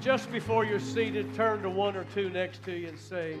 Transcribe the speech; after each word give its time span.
just 0.00 0.32
before 0.32 0.64
you're 0.64 0.80
seated, 0.80 1.34
turn 1.34 1.62
to 1.62 1.68
one 1.68 1.94
or 1.94 2.04
two 2.14 2.30
next 2.30 2.62
to 2.64 2.72
you 2.72 2.88
and 2.88 2.98
say, 2.98 3.36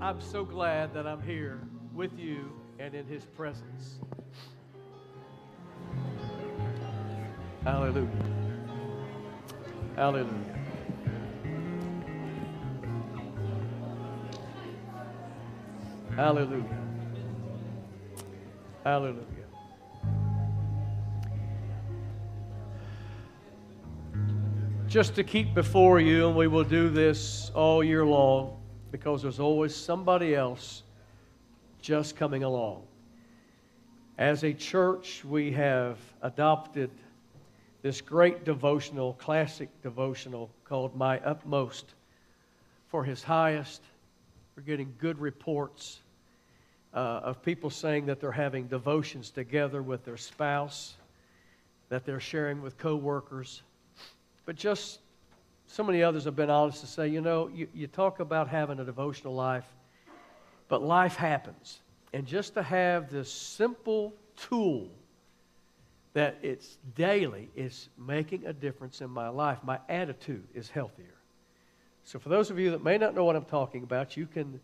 I'm 0.00 0.20
so 0.20 0.44
glad 0.44 0.92
that 0.92 1.06
I'm 1.06 1.22
here 1.22 1.58
with 1.94 2.18
you 2.18 2.52
and 2.78 2.94
in 2.94 3.06
his 3.06 3.24
presence. 3.24 3.98
Hallelujah. 7.62 8.08
Hallelujah. 9.96 10.28
Hallelujah. 16.14 16.78
Hallelujah. 18.84 19.33
Just 24.94 25.16
to 25.16 25.24
keep 25.24 25.54
before 25.54 25.98
you, 25.98 26.28
and 26.28 26.36
we 26.36 26.46
will 26.46 26.62
do 26.62 26.88
this 26.88 27.50
all 27.52 27.82
year 27.82 28.06
long 28.06 28.56
because 28.92 29.22
there's 29.22 29.40
always 29.40 29.74
somebody 29.74 30.36
else 30.36 30.84
just 31.82 32.14
coming 32.14 32.44
along. 32.44 32.84
As 34.18 34.44
a 34.44 34.52
church, 34.52 35.24
we 35.24 35.50
have 35.50 35.98
adopted 36.22 36.92
this 37.82 38.00
great 38.00 38.44
devotional, 38.44 39.14
classic 39.14 39.68
devotional 39.82 40.48
called 40.64 40.94
My 40.94 41.18
Utmost 41.24 41.94
for 42.86 43.02
His 43.02 43.20
Highest. 43.20 43.82
We're 44.54 44.62
getting 44.62 44.94
good 44.98 45.18
reports 45.18 46.02
uh, 46.94 46.98
of 47.24 47.42
people 47.42 47.68
saying 47.68 48.06
that 48.06 48.20
they're 48.20 48.30
having 48.30 48.68
devotions 48.68 49.30
together 49.30 49.82
with 49.82 50.04
their 50.04 50.16
spouse, 50.16 50.94
that 51.88 52.06
they're 52.06 52.20
sharing 52.20 52.62
with 52.62 52.78
coworkers. 52.78 53.64
But 54.44 54.56
just 54.56 55.00
so 55.66 55.82
many 55.82 56.02
others 56.02 56.24
have 56.24 56.36
been 56.36 56.50
honest 56.50 56.80
to 56.80 56.86
say, 56.86 57.08
you 57.08 57.20
know, 57.20 57.48
you, 57.48 57.68
you 57.74 57.86
talk 57.86 58.20
about 58.20 58.48
having 58.48 58.78
a 58.80 58.84
devotional 58.84 59.34
life, 59.34 59.66
but 60.68 60.82
life 60.82 61.16
happens. 61.16 61.80
And 62.12 62.26
just 62.26 62.54
to 62.54 62.62
have 62.62 63.10
this 63.10 63.32
simple 63.32 64.14
tool 64.36 64.88
that 66.12 66.38
it's 66.42 66.78
daily 66.94 67.48
is 67.56 67.88
making 67.98 68.46
a 68.46 68.52
difference 68.52 69.00
in 69.00 69.10
my 69.10 69.28
life. 69.28 69.58
My 69.64 69.80
attitude 69.88 70.46
is 70.54 70.70
healthier. 70.70 71.14
So, 72.04 72.18
for 72.18 72.28
those 72.28 72.50
of 72.50 72.58
you 72.58 72.70
that 72.70 72.84
may 72.84 72.98
not 72.98 73.14
know 73.14 73.24
what 73.24 73.34
I'm 73.34 73.44
talking 73.44 73.82
about, 73.82 74.16
you 74.16 74.26
can, 74.26 74.52
you 74.52 74.60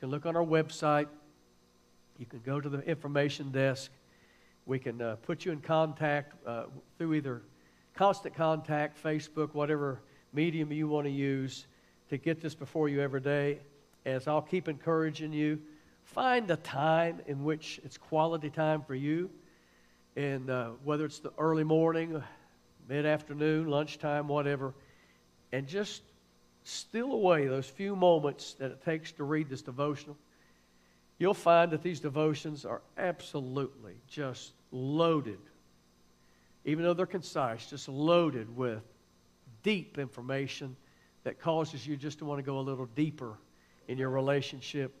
can 0.00 0.10
look 0.10 0.26
on 0.26 0.34
our 0.34 0.44
website. 0.44 1.06
You 2.18 2.26
can 2.26 2.40
go 2.44 2.60
to 2.60 2.68
the 2.68 2.80
information 2.80 3.52
desk. 3.52 3.90
We 4.66 4.78
can 4.78 5.00
uh, 5.00 5.16
put 5.22 5.44
you 5.44 5.52
in 5.52 5.60
contact 5.60 6.34
uh, 6.46 6.64
through 6.98 7.14
either 7.14 7.42
constant 7.94 8.34
contact, 8.34 9.02
Facebook, 9.02 9.54
whatever 9.54 10.00
medium 10.32 10.72
you 10.72 10.88
want 10.88 11.06
to 11.06 11.10
use 11.10 11.66
to 12.08 12.18
get 12.18 12.40
this 12.40 12.54
before 12.54 12.88
you 12.88 13.00
every 13.00 13.20
day. 13.20 13.58
As 14.04 14.26
I'll 14.26 14.42
keep 14.42 14.68
encouraging 14.68 15.32
you, 15.32 15.60
find 16.04 16.48
the 16.48 16.56
time 16.56 17.20
in 17.26 17.44
which 17.44 17.80
it's 17.84 17.98
quality 17.98 18.50
time 18.50 18.82
for 18.82 18.94
you. 18.94 19.30
And 20.16 20.50
uh, 20.50 20.70
whether 20.84 21.04
it's 21.04 21.20
the 21.20 21.32
early 21.38 21.64
morning, 21.64 22.22
mid 22.88 23.06
afternoon, 23.06 23.68
lunchtime, 23.68 24.28
whatever, 24.28 24.74
and 25.52 25.66
just 25.66 26.02
steal 26.64 27.12
away 27.12 27.46
those 27.46 27.66
few 27.66 27.94
moments 27.96 28.54
that 28.54 28.70
it 28.70 28.84
takes 28.84 29.12
to 29.12 29.24
read 29.24 29.48
this 29.48 29.62
devotional. 29.62 30.16
You'll 31.18 31.34
find 31.34 31.70
that 31.72 31.82
these 31.82 32.00
devotions 32.00 32.64
are 32.64 32.80
absolutely 32.96 33.94
just 34.08 34.52
loaded 34.72 35.38
even 36.64 36.84
though 36.84 36.94
they're 36.94 37.06
concise, 37.06 37.66
just 37.66 37.88
loaded 37.88 38.54
with 38.54 38.82
deep 39.62 39.98
information 39.98 40.76
that 41.24 41.38
causes 41.38 41.86
you 41.86 41.96
just 41.96 42.18
to 42.18 42.24
want 42.24 42.38
to 42.38 42.42
go 42.42 42.58
a 42.58 42.60
little 42.60 42.86
deeper 42.94 43.38
in 43.88 43.98
your 43.98 44.10
relationship. 44.10 44.94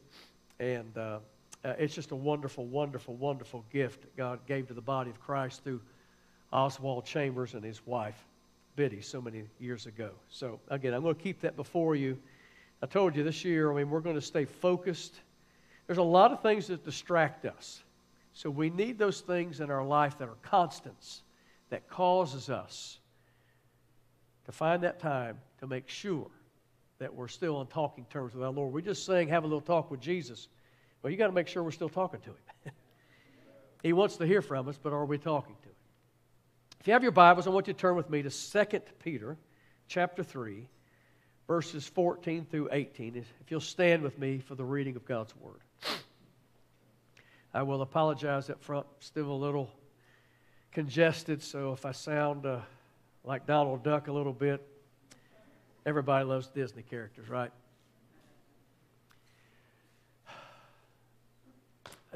And 0.58 0.96
uh, 0.96 1.20
uh, 1.64 1.74
it's 1.78 1.94
just 1.94 2.10
a 2.10 2.16
wonderful, 2.16 2.66
wonderful, 2.66 3.14
wonderful 3.16 3.64
gift 3.72 4.02
that 4.02 4.16
God 4.16 4.40
gave 4.46 4.68
to 4.68 4.74
the 4.74 4.80
body 4.80 5.10
of 5.10 5.20
Christ 5.20 5.64
through 5.64 5.80
Oswald 6.52 7.04
Chambers 7.04 7.54
and 7.54 7.64
his 7.64 7.86
wife, 7.86 8.26
Biddy, 8.76 9.00
so 9.00 9.20
many 9.20 9.44
years 9.58 9.86
ago. 9.86 10.10
So, 10.28 10.60
again, 10.68 10.94
I'm 10.94 11.02
going 11.02 11.14
to 11.14 11.22
keep 11.22 11.40
that 11.40 11.56
before 11.56 11.94
you. 11.94 12.18
I 12.82 12.86
told 12.86 13.14
you 13.14 13.22
this 13.22 13.44
year, 13.44 13.70
I 13.70 13.76
mean, 13.76 13.90
we're 13.90 14.00
going 14.00 14.16
to 14.16 14.22
stay 14.22 14.46
focused. 14.46 15.20
There's 15.86 15.98
a 15.98 16.02
lot 16.02 16.32
of 16.32 16.40
things 16.40 16.66
that 16.68 16.84
distract 16.84 17.44
us. 17.44 17.82
So, 18.32 18.50
we 18.50 18.70
need 18.70 18.98
those 18.98 19.20
things 19.20 19.60
in 19.60 19.70
our 19.70 19.84
life 19.84 20.18
that 20.18 20.28
are 20.28 20.38
constants 20.42 21.22
that 21.70 21.88
causes 21.88 22.50
us 22.50 22.98
to 24.44 24.52
find 24.52 24.82
that 24.82 25.00
time 25.00 25.38
to 25.60 25.66
make 25.66 25.88
sure 25.88 26.30
that 26.98 27.14
we're 27.14 27.28
still 27.28 27.56
on 27.56 27.66
talking 27.66 28.04
terms 28.10 28.34
with 28.34 28.44
our 28.44 28.50
Lord. 28.50 28.72
We're 28.72 28.80
just 28.82 29.06
saying 29.06 29.28
have 29.28 29.44
a 29.44 29.46
little 29.46 29.60
talk 29.60 29.90
with 29.90 30.00
Jesus. 30.00 30.48
Well, 31.02 31.10
you 31.10 31.16
got 31.16 31.28
to 31.28 31.32
make 31.32 31.48
sure 31.48 31.62
we're 31.62 31.70
still 31.70 31.88
talking 31.88 32.20
to 32.20 32.30
him. 32.30 32.36
he 33.82 33.92
wants 33.92 34.16
to 34.18 34.26
hear 34.26 34.42
from 34.42 34.68
us, 34.68 34.78
but 34.80 34.92
are 34.92 35.06
we 35.06 35.16
talking 35.16 35.56
to 35.62 35.68
him? 35.68 35.74
If 36.80 36.86
you 36.86 36.92
have 36.92 37.02
your 37.02 37.12
Bibles, 37.12 37.46
I 37.46 37.50
want 37.50 37.68
you 37.68 37.72
to 37.72 37.78
turn 37.78 37.96
with 37.96 38.10
me 38.10 38.22
to 38.22 38.30
2 38.30 38.80
Peter 39.02 39.36
chapter 39.88 40.22
3, 40.22 40.66
verses 41.46 41.86
14 41.86 42.46
through 42.50 42.68
18. 42.72 43.16
If 43.16 43.50
you'll 43.50 43.60
stand 43.60 44.02
with 44.02 44.18
me 44.18 44.38
for 44.38 44.54
the 44.54 44.64
reading 44.64 44.96
of 44.96 45.04
God's 45.04 45.34
Word. 45.36 45.60
I 47.52 47.62
will 47.62 47.82
apologize 47.82 48.48
up 48.48 48.62
front, 48.62 48.86
still 49.00 49.30
a 49.30 49.32
little 49.32 49.70
congested, 50.72 51.42
so 51.42 51.72
if 51.72 51.84
I 51.84 51.92
sound 51.92 52.46
uh, 52.46 52.60
like 53.24 53.46
Donald 53.46 53.82
Duck 53.82 54.08
a 54.08 54.12
little 54.12 54.32
bit, 54.32 54.66
everybody 55.84 56.24
loves 56.24 56.48
Disney 56.48 56.82
characters, 56.82 57.28
right? 57.28 57.50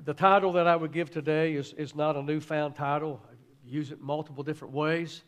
The 0.04 0.14
title 0.14 0.52
that 0.52 0.66
I 0.66 0.76
would 0.76 0.92
give 0.92 1.10
today 1.10 1.54
is, 1.54 1.72
is 1.74 1.94
not 1.94 2.16
a 2.16 2.22
newfound 2.22 2.74
title. 2.74 3.20
I 3.30 3.34
use 3.66 3.90
it 3.92 4.00
multiple 4.00 4.44
different 4.44 4.74
ways, 4.74 5.22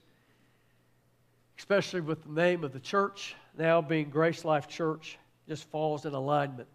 especially 1.59 2.01
with 2.01 2.25
the 2.25 2.33
name 2.33 2.65
of 2.65 2.73
the 2.73 2.81
church 2.81 3.35
now 3.57 3.81
being 3.81 4.11
Grace 4.11 4.45
Life 4.45 4.69
Church, 4.69 5.19
just 5.49 5.65
falls 5.71 6.05
in 6.05 6.15
alignment 6.15 6.69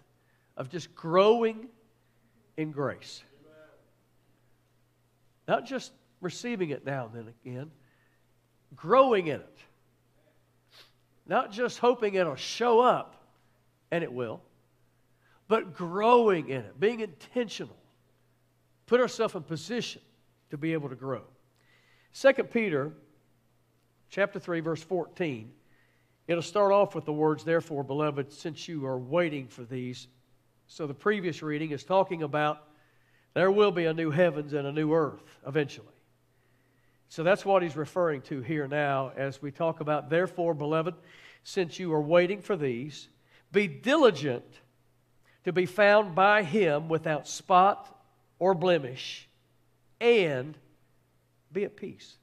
of 0.57 0.69
just 0.69 0.95
growing 0.95 1.67
in 2.57 2.71
grace. 2.71 3.23
Not 5.47 5.65
just 5.65 5.91
receiving 6.21 6.69
it 6.69 6.85
now 6.85 7.05
and 7.07 7.15
then 7.15 7.33
again, 7.43 7.71
growing 8.75 9.27
in 9.27 9.41
it. 9.41 9.57
Not 11.27 11.51
just 11.51 11.79
hoping 11.79 12.15
it'll 12.15 12.35
show 12.35 12.79
up, 12.79 13.15
and 13.91 14.03
it 14.03 14.11
will, 14.11 14.41
but 15.47 15.75
growing 15.75 16.49
in 16.49 16.61
it, 16.61 16.79
being 16.79 17.01
intentional. 17.01 17.75
Put 18.85 19.01
ourselves 19.01 19.35
in 19.35 19.43
position 19.43 20.01
to 20.49 20.57
be 20.57 20.73
able 20.73 20.89
to 20.89 20.95
grow. 20.95 21.23
2 22.13 22.33
Peter 22.43 22.91
chapter 24.09 24.37
3 24.37 24.59
verse 24.59 24.83
14 24.83 25.49
it'll 26.27 26.43
start 26.43 26.73
off 26.73 26.93
with 26.93 27.05
the 27.05 27.13
words 27.13 27.45
therefore 27.45 27.81
beloved 27.81 28.29
since 28.29 28.67
you 28.67 28.85
are 28.85 28.99
waiting 28.99 29.47
for 29.47 29.63
these 29.63 30.09
so 30.67 30.85
the 30.85 30.93
previous 30.93 31.41
reading 31.41 31.71
is 31.71 31.85
talking 31.85 32.23
about 32.23 32.67
there 33.33 33.49
will 33.49 33.71
be 33.71 33.85
a 33.85 33.93
new 33.93 34.11
heavens 34.11 34.51
and 34.51 34.67
a 34.67 34.71
new 34.71 34.93
earth 34.93 35.39
eventually 35.47 35.87
so 37.11 37.23
that's 37.23 37.43
what 37.43 37.61
he's 37.61 37.75
referring 37.75 38.21
to 38.21 38.39
here 38.39 38.69
now 38.69 39.11
as 39.17 39.41
we 39.41 39.51
talk 39.51 39.81
about, 39.81 40.09
therefore, 40.09 40.53
beloved, 40.53 40.95
since 41.43 41.77
you 41.77 41.91
are 41.91 42.01
waiting 42.01 42.41
for 42.41 42.55
these, 42.55 43.09
be 43.51 43.67
diligent 43.67 44.45
to 45.43 45.51
be 45.51 45.65
found 45.65 46.15
by 46.15 46.41
him 46.41 46.87
without 46.87 47.27
spot 47.27 48.01
or 48.39 48.53
blemish, 48.53 49.27
and 49.99 50.57
be 51.51 51.65
at 51.65 51.75
peace. 51.75 52.15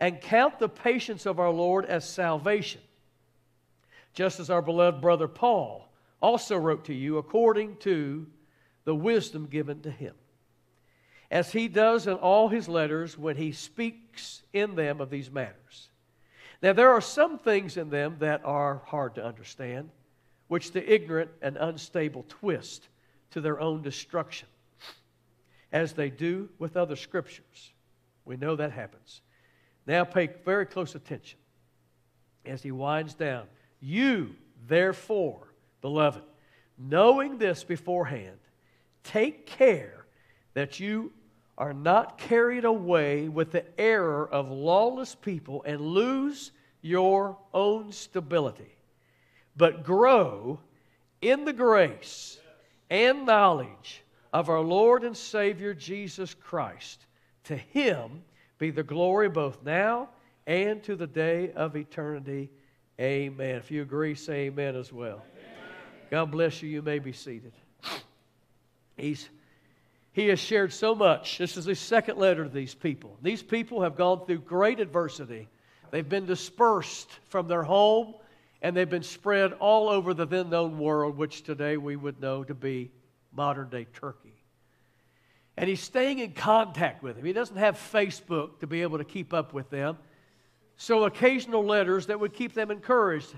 And 0.00 0.22
count 0.22 0.58
the 0.58 0.70
patience 0.70 1.26
of 1.26 1.38
our 1.38 1.50
Lord 1.50 1.84
as 1.84 2.08
salvation, 2.08 2.80
just 4.14 4.40
as 4.40 4.48
our 4.48 4.62
beloved 4.62 5.02
brother 5.02 5.28
Paul 5.28 5.92
also 6.22 6.56
wrote 6.56 6.86
to 6.86 6.94
you 6.94 7.18
according 7.18 7.76
to 7.80 8.26
the 8.84 8.94
wisdom 8.94 9.48
given 9.48 9.82
to 9.82 9.90
him 9.90 10.14
as 11.30 11.52
he 11.52 11.68
does 11.68 12.06
in 12.06 12.14
all 12.14 12.48
his 12.48 12.68
letters 12.68 13.16
when 13.16 13.36
he 13.36 13.52
speaks 13.52 14.42
in 14.52 14.74
them 14.74 15.00
of 15.00 15.10
these 15.10 15.30
matters. 15.30 15.88
Now, 16.62 16.72
there 16.72 16.90
are 16.90 17.00
some 17.00 17.38
things 17.38 17.76
in 17.76 17.88
them 17.88 18.16
that 18.18 18.42
are 18.44 18.82
hard 18.86 19.14
to 19.14 19.24
understand, 19.24 19.90
which 20.48 20.72
the 20.72 20.92
ignorant 20.92 21.30
and 21.40 21.56
unstable 21.56 22.24
twist 22.28 22.88
to 23.30 23.40
their 23.40 23.60
own 23.60 23.80
destruction, 23.82 24.48
as 25.72 25.92
they 25.92 26.10
do 26.10 26.48
with 26.58 26.76
other 26.76 26.96
scriptures. 26.96 27.72
We 28.24 28.36
know 28.36 28.56
that 28.56 28.72
happens. 28.72 29.22
Now, 29.86 30.04
pay 30.04 30.28
very 30.44 30.66
close 30.66 30.94
attention 30.94 31.38
as 32.44 32.62
he 32.62 32.72
winds 32.72 33.14
down. 33.14 33.44
You, 33.80 34.34
therefore, 34.66 35.54
beloved, 35.80 36.22
knowing 36.76 37.38
this 37.38 37.64
beforehand, 37.64 38.38
take 39.04 39.46
care 39.46 40.04
that 40.54 40.80
you 40.80 41.12
are 41.60 41.74
not 41.74 42.16
carried 42.16 42.64
away 42.64 43.28
with 43.28 43.52
the 43.52 43.64
error 43.78 44.26
of 44.32 44.50
lawless 44.50 45.14
people 45.14 45.62
and 45.66 45.78
lose 45.78 46.52
your 46.80 47.36
own 47.52 47.92
stability, 47.92 48.74
but 49.58 49.84
grow 49.84 50.58
in 51.20 51.44
the 51.44 51.52
grace 51.52 52.40
and 52.88 53.26
knowledge 53.26 54.02
of 54.32 54.48
our 54.48 54.60
Lord 54.60 55.04
and 55.04 55.14
Savior 55.14 55.74
Jesus 55.74 56.32
Christ. 56.32 57.04
To 57.44 57.56
him 57.56 58.22
be 58.58 58.70
the 58.70 58.82
glory 58.82 59.28
both 59.28 59.62
now 59.62 60.08
and 60.46 60.82
to 60.84 60.96
the 60.96 61.06
day 61.06 61.52
of 61.52 61.76
eternity. 61.76 62.50
Amen. 62.98 63.56
If 63.56 63.70
you 63.70 63.82
agree, 63.82 64.14
say 64.14 64.46
amen 64.46 64.76
as 64.76 64.94
well. 64.94 65.22
Amen. 65.36 65.58
God 66.10 66.30
bless 66.30 66.62
you. 66.62 66.70
You 66.70 66.80
may 66.80 66.98
be 67.00 67.12
seated. 67.12 67.52
He's, 68.96 69.28
he 70.20 70.28
has 70.28 70.38
shared 70.38 70.70
so 70.70 70.94
much. 70.94 71.38
This 71.38 71.56
is 71.56 71.64
his 71.64 71.78
second 71.78 72.18
letter 72.18 72.44
to 72.44 72.50
these 72.50 72.74
people. 72.74 73.16
These 73.22 73.42
people 73.42 73.82
have 73.82 73.96
gone 73.96 74.26
through 74.26 74.40
great 74.40 74.78
adversity. 74.78 75.48
They've 75.90 76.06
been 76.06 76.26
dispersed 76.26 77.10
from 77.28 77.48
their 77.48 77.62
home 77.62 78.14
and 78.60 78.76
they've 78.76 78.88
been 78.88 79.02
spread 79.02 79.54
all 79.54 79.88
over 79.88 80.12
the 80.12 80.26
then 80.26 80.50
known 80.50 80.78
world, 80.78 81.16
which 81.16 81.42
today 81.42 81.78
we 81.78 81.96
would 81.96 82.20
know 82.20 82.44
to 82.44 82.54
be 82.54 82.90
modern 83.32 83.70
day 83.70 83.86
Turkey. 83.94 84.34
And 85.56 85.70
he's 85.70 85.80
staying 85.80 86.18
in 86.18 86.32
contact 86.32 87.02
with 87.02 87.16
them. 87.16 87.24
He 87.24 87.32
doesn't 87.32 87.56
have 87.56 87.76
Facebook 87.76 88.60
to 88.60 88.66
be 88.66 88.82
able 88.82 88.98
to 88.98 89.04
keep 89.04 89.32
up 89.32 89.54
with 89.54 89.70
them. 89.70 89.96
So, 90.76 91.04
occasional 91.04 91.64
letters 91.64 92.06
that 92.06 92.20
would 92.20 92.34
keep 92.34 92.52
them 92.52 92.70
encouraged. 92.70 93.34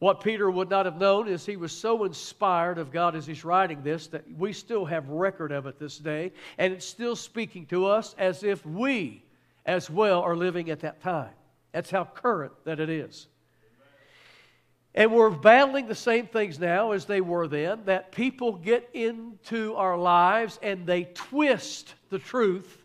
What 0.00 0.22
Peter 0.24 0.50
would 0.50 0.70
not 0.70 0.86
have 0.86 0.98
known 0.98 1.28
is 1.28 1.44
he 1.44 1.58
was 1.58 1.72
so 1.72 2.04
inspired 2.04 2.78
of 2.78 2.90
God 2.90 3.14
as 3.14 3.26
he's 3.26 3.44
writing 3.44 3.82
this 3.82 4.06
that 4.08 4.24
we 4.34 4.54
still 4.54 4.86
have 4.86 5.06
record 5.10 5.52
of 5.52 5.66
it 5.66 5.78
this 5.78 5.98
day, 5.98 6.32
and 6.56 6.72
it's 6.72 6.86
still 6.86 7.14
speaking 7.14 7.66
to 7.66 7.84
us 7.84 8.14
as 8.16 8.42
if 8.42 8.64
we 8.64 9.22
as 9.66 9.90
well 9.90 10.22
are 10.22 10.34
living 10.34 10.70
at 10.70 10.80
that 10.80 11.02
time. 11.02 11.34
That's 11.72 11.90
how 11.90 12.04
current 12.04 12.52
that 12.64 12.80
it 12.80 12.88
is. 12.88 13.26
And 14.94 15.12
we're 15.12 15.28
battling 15.28 15.86
the 15.86 15.94
same 15.94 16.26
things 16.26 16.58
now 16.58 16.92
as 16.92 17.04
they 17.04 17.20
were 17.20 17.46
then 17.46 17.82
that 17.84 18.10
people 18.10 18.54
get 18.54 18.88
into 18.94 19.74
our 19.74 19.98
lives 19.98 20.58
and 20.62 20.86
they 20.86 21.04
twist 21.04 21.94
the 22.08 22.18
truth 22.18 22.82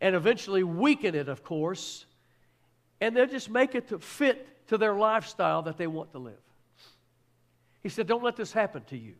and 0.00 0.16
eventually 0.16 0.64
weaken 0.64 1.14
it, 1.14 1.28
of 1.28 1.44
course, 1.44 2.06
and 3.00 3.16
they'll 3.16 3.26
just 3.26 3.48
make 3.50 3.76
it 3.76 3.88
to 3.88 4.00
fit 4.00 4.48
to 4.72 4.78
their 4.78 4.94
lifestyle 4.94 5.60
that 5.60 5.76
they 5.76 5.86
want 5.86 6.10
to 6.12 6.18
live. 6.18 6.32
He 7.82 7.90
said, 7.90 8.06
Don't 8.06 8.22
let 8.22 8.36
this 8.36 8.54
happen 8.54 8.82
to 8.84 8.96
you. 8.96 9.12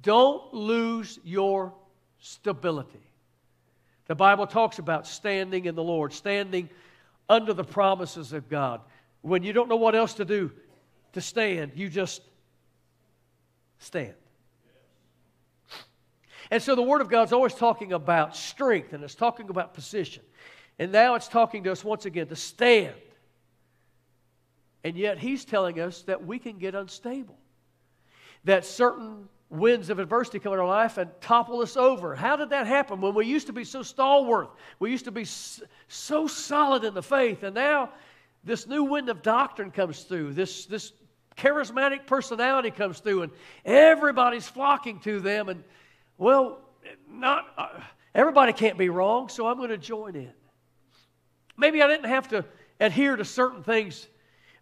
Don't 0.00 0.54
lose 0.54 1.18
your 1.24 1.74
stability. 2.20 3.02
The 4.06 4.14
Bible 4.14 4.46
talks 4.46 4.78
about 4.78 5.06
standing 5.06 5.66
in 5.66 5.74
the 5.74 5.82
Lord, 5.82 6.14
standing 6.14 6.70
under 7.28 7.52
the 7.52 7.64
promises 7.64 8.32
of 8.32 8.48
God. 8.48 8.80
When 9.20 9.42
you 9.42 9.52
don't 9.52 9.68
know 9.68 9.76
what 9.76 9.94
else 9.94 10.14
to 10.14 10.24
do 10.24 10.50
to 11.12 11.20
stand, 11.20 11.72
you 11.74 11.90
just 11.90 12.22
stand. 13.78 14.14
And 16.50 16.62
so 16.62 16.74
the 16.74 16.80
Word 16.80 17.02
of 17.02 17.10
God 17.10 17.24
is 17.24 17.34
always 17.34 17.52
talking 17.52 17.92
about 17.92 18.34
strength 18.34 18.94
and 18.94 19.04
it's 19.04 19.14
talking 19.14 19.50
about 19.50 19.74
position. 19.74 20.22
And 20.78 20.92
now 20.92 21.14
it's 21.14 21.28
talking 21.28 21.62
to 21.64 21.72
us 21.72 21.84
once 21.84 22.06
again 22.06 22.28
to 22.28 22.36
stand. 22.36 22.94
And 24.84 24.96
yet 24.96 25.18
He's 25.18 25.44
telling 25.44 25.80
us 25.80 26.02
that 26.02 26.24
we 26.24 26.38
can 26.38 26.58
get 26.58 26.74
unstable, 26.74 27.38
that 28.44 28.64
certain 28.64 29.28
winds 29.50 29.90
of 29.90 29.98
adversity 29.98 30.38
come 30.38 30.52
in 30.52 30.58
our 30.58 30.66
life 30.66 30.96
and 30.96 31.10
topple 31.20 31.60
us 31.60 31.76
over. 31.76 32.14
How 32.14 32.36
did 32.36 32.50
that 32.50 32.66
happen 32.66 33.00
when 33.00 33.14
we 33.14 33.26
used 33.26 33.48
to 33.48 33.52
be 33.52 33.64
so 33.64 33.82
stalwart? 33.82 34.50
We 34.78 34.90
used 34.90 35.06
to 35.06 35.10
be 35.10 35.24
so 35.24 36.26
solid 36.26 36.84
in 36.84 36.94
the 36.94 37.02
faith, 37.02 37.42
and 37.42 37.54
now 37.54 37.90
this 38.44 38.66
new 38.66 38.84
wind 38.84 39.08
of 39.08 39.22
doctrine 39.22 39.70
comes 39.70 40.04
through, 40.04 40.32
this, 40.32 40.66
this 40.66 40.92
charismatic 41.36 42.06
personality 42.06 42.70
comes 42.70 43.00
through, 43.00 43.22
and 43.22 43.32
everybody's 43.64 44.48
flocking 44.48 45.00
to 45.00 45.20
them. 45.20 45.48
And, 45.48 45.64
well, 46.16 46.60
not 47.08 47.46
uh, 47.58 47.68
everybody 48.14 48.52
can't 48.52 48.78
be 48.78 48.88
wrong, 48.88 49.28
so 49.28 49.46
I'm 49.46 49.56
going 49.56 49.70
to 49.70 49.78
join 49.78 50.16
in. 50.16 50.32
Maybe 51.56 51.82
I 51.82 51.88
didn't 51.88 52.08
have 52.08 52.28
to 52.28 52.44
adhere 52.78 53.16
to 53.16 53.24
certain 53.24 53.62
things 53.62 54.06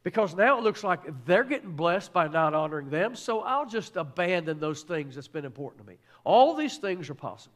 because 0.03 0.35
now 0.35 0.59
it 0.59 0.65
looks 0.65 0.85
like 0.85 1.01
they're 1.27 1.45
getting 1.45 1.73
blessed 1.73 2.13
by 2.13 2.29
not 2.29 2.55
honoring 2.55 2.91
them, 2.91 3.17
so 3.17 3.41
I'll 3.41 3.67
just 3.67 3.97
abandon 3.97 4.61
those 4.61 4.83
things 4.83 5.15
that's 5.15 5.29
been 5.29 5.45
important 5.45 5.85
to 5.85 5.91
me. 5.91 5.99
All 6.25 6.55
these 6.55 6.79
things 6.79 7.11
are 7.11 7.15
possible. 7.15 7.55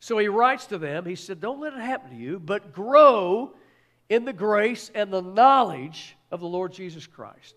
So 0.00 0.18
he 0.18 0.28
writes 0.28 0.66
to 0.66 0.78
them, 0.78 1.04
he 1.04 1.14
said, 1.14 1.40
Don't 1.40 1.60
let 1.60 1.74
it 1.74 1.80
happen 1.80 2.10
to 2.10 2.16
you, 2.16 2.40
but 2.40 2.72
grow 2.72 3.54
in 4.08 4.24
the 4.24 4.32
grace 4.32 4.90
and 4.94 5.12
the 5.12 5.20
knowledge 5.20 6.16
of 6.30 6.40
the 6.40 6.46
Lord 6.46 6.72
Jesus 6.72 7.06
Christ 7.06 7.54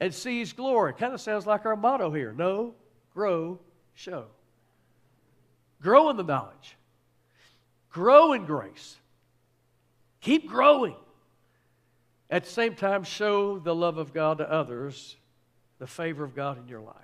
and 0.00 0.14
see 0.14 0.38
his 0.38 0.52
glory. 0.52 0.94
Kind 0.94 1.12
of 1.12 1.20
sounds 1.20 1.46
like 1.46 1.66
our 1.66 1.76
motto 1.76 2.10
here 2.10 2.32
know, 2.32 2.74
grow, 3.14 3.58
show. 3.94 4.26
Grow 5.80 6.10
in 6.10 6.16
the 6.16 6.24
knowledge, 6.24 6.76
grow 7.90 8.32
in 8.32 8.46
grace, 8.46 8.96
keep 10.20 10.48
growing. 10.48 10.96
At 12.30 12.44
the 12.44 12.50
same 12.50 12.74
time, 12.74 13.04
show 13.04 13.58
the 13.58 13.74
love 13.74 13.98
of 13.98 14.12
God 14.12 14.38
to 14.38 14.50
others, 14.50 15.16
the 15.78 15.86
favor 15.86 16.24
of 16.24 16.34
God 16.34 16.58
in 16.58 16.68
your 16.68 16.80
life. 16.80 16.94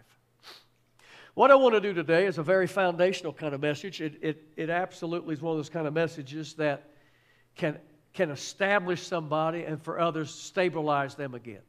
What 1.35 1.50
I 1.50 1.55
want 1.56 1.75
to 1.75 1.81
do 1.81 1.93
today 1.93 2.26
is 2.26 2.38
a 2.38 2.43
very 2.43 2.67
foundational 2.67 3.32
kind 3.32 3.55
of 3.55 3.61
message. 3.61 4.00
It, 4.00 4.19
it, 4.23 4.43
it 4.56 4.71
absolutely 4.71 5.35
is 5.35 5.43
one 5.43 5.53
of 5.53 5.59
those 5.59 5.71
kind 5.71 5.87
of 5.87 5.93
messages 5.93 6.55
that 6.55 6.91
can 7.56 7.79
can 8.15 8.31
establish 8.31 9.03
somebody 9.03 9.65
and 9.65 9.82
for 9.82 10.00
others 10.00 10.32
stabilize 10.32 11.17
them 11.17 11.35
again. 11.35 11.62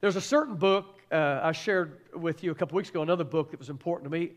There's 0.00 0.16
a 0.16 0.20
certain 0.20 0.56
book 0.56 0.98
uh, 1.12 1.40
I 1.42 1.52
shared 1.52 2.00
with 2.14 2.42
you 2.42 2.50
a 2.50 2.54
couple 2.54 2.76
weeks 2.76 2.88
ago, 2.88 3.02
another 3.02 3.24
book 3.24 3.50
that 3.50 3.60
was 3.60 3.68
important 3.68 4.10
to 4.10 4.18
me. 4.18 4.32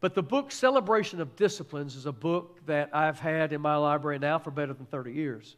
But 0.00 0.14
the 0.14 0.22
book 0.22 0.52
Celebration 0.52 1.22
of 1.22 1.34
Disciplines 1.36 1.96
is 1.96 2.04
a 2.04 2.12
book 2.12 2.60
that 2.66 2.94
I've 2.94 3.18
had 3.18 3.54
in 3.54 3.62
my 3.62 3.76
library 3.76 4.18
now 4.18 4.38
for 4.38 4.50
better 4.50 4.74
than 4.74 4.84
30 4.86 5.12
years. 5.12 5.56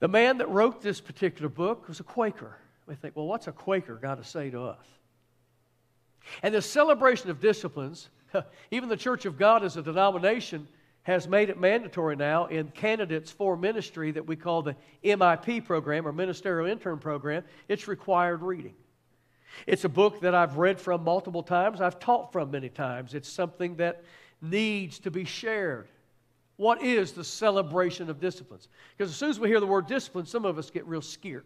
The 0.00 0.08
man 0.08 0.38
that 0.38 0.48
wrote 0.48 0.80
this 0.80 1.00
particular 1.00 1.48
book 1.48 1.88
was 1.88 2.00
a 2.00 2.04
Quaker. 2.04 2.56
We 2.86 2.94
think, 2.94 3.16
well, 3.16 3.26
what's 3.26 3.46
a 3.46 3.52
Quaker 3.52 3.96
got 3.96 4.16
to 4.16 4.24
say 4.24 4.50
to 4.50 4.62
us? 4.62 4.86
And 6.42 6.54
the 6.54 6.62
celebration 6.62 7.30
of 7.30 7.40
disciplines, 7.40 8.08
even 8.70 8.88
the 8.88 8.96
Church 8.96 9.24
of 9.24 9.38
God 9.38 9.64
as 9.64 9.76
a 9.76 9.82
denomination, 9.82 10.68
has 11.02 11.26
made 11.26 11.48
it 11.48 11.58
mandatory 11.58 12.16
now 12.16 12.46
in 12.46 12.68
candidates 12.68 13.30
for 13.30 13.56
ministry 13.56 14.10
that 14.10 14.26
we 14.26 14.36
call 14.36 14.62
the 14.62 14.76
MIP 15.02 15.64
program 15.64 16.06
or 16.06 16.12
Ministerial 16.12 16.68
Intern 16.70 16.98
Program. 16.98 17.44
It's 17.66 17.88
required 17.88 18.42
reading. 18.42 18.74
It's 19.66 19.84
a 19.84 19.88
book 19.88 20.20
that 20.20 20.34
I've 20.34 20.58
read 20.58 20.78
from 20.78 21.02
multiple 21.02 21.42
times, 21.42 21.80
I've 21.80 21.98
taught 21.98 22.32
from 22.32 22.50
many 22.50 22.68
times. 22.68 23.14
It's 23.14 23.28
something 23.28 23.76
that 23.76 24.04
needs 24.42 24.98
to 25.00 25.10
be 25.10 25.24
shared. 25.24 25.88
What 26.58 26.82
is 26.82 27.12
the 27.12 27.22
celebration 27.22 28.10
of 28.10 28.20
disciplines? 28.20 28.66
Because 28.96 29.12
as 29.12 29.16
soon 29.16 29.30
as 29.30 29.38
we 29.38 29.48
hear 29.48 29.60
the 29.60 29.66
word 29.66 29.86
discipline, 29.86 30.26
some 30.26 30.44
of 30.44 30.58
us 30.58 30.70
get 30.70 30.84
real 30.86 31.00
scared. 31.00 31.44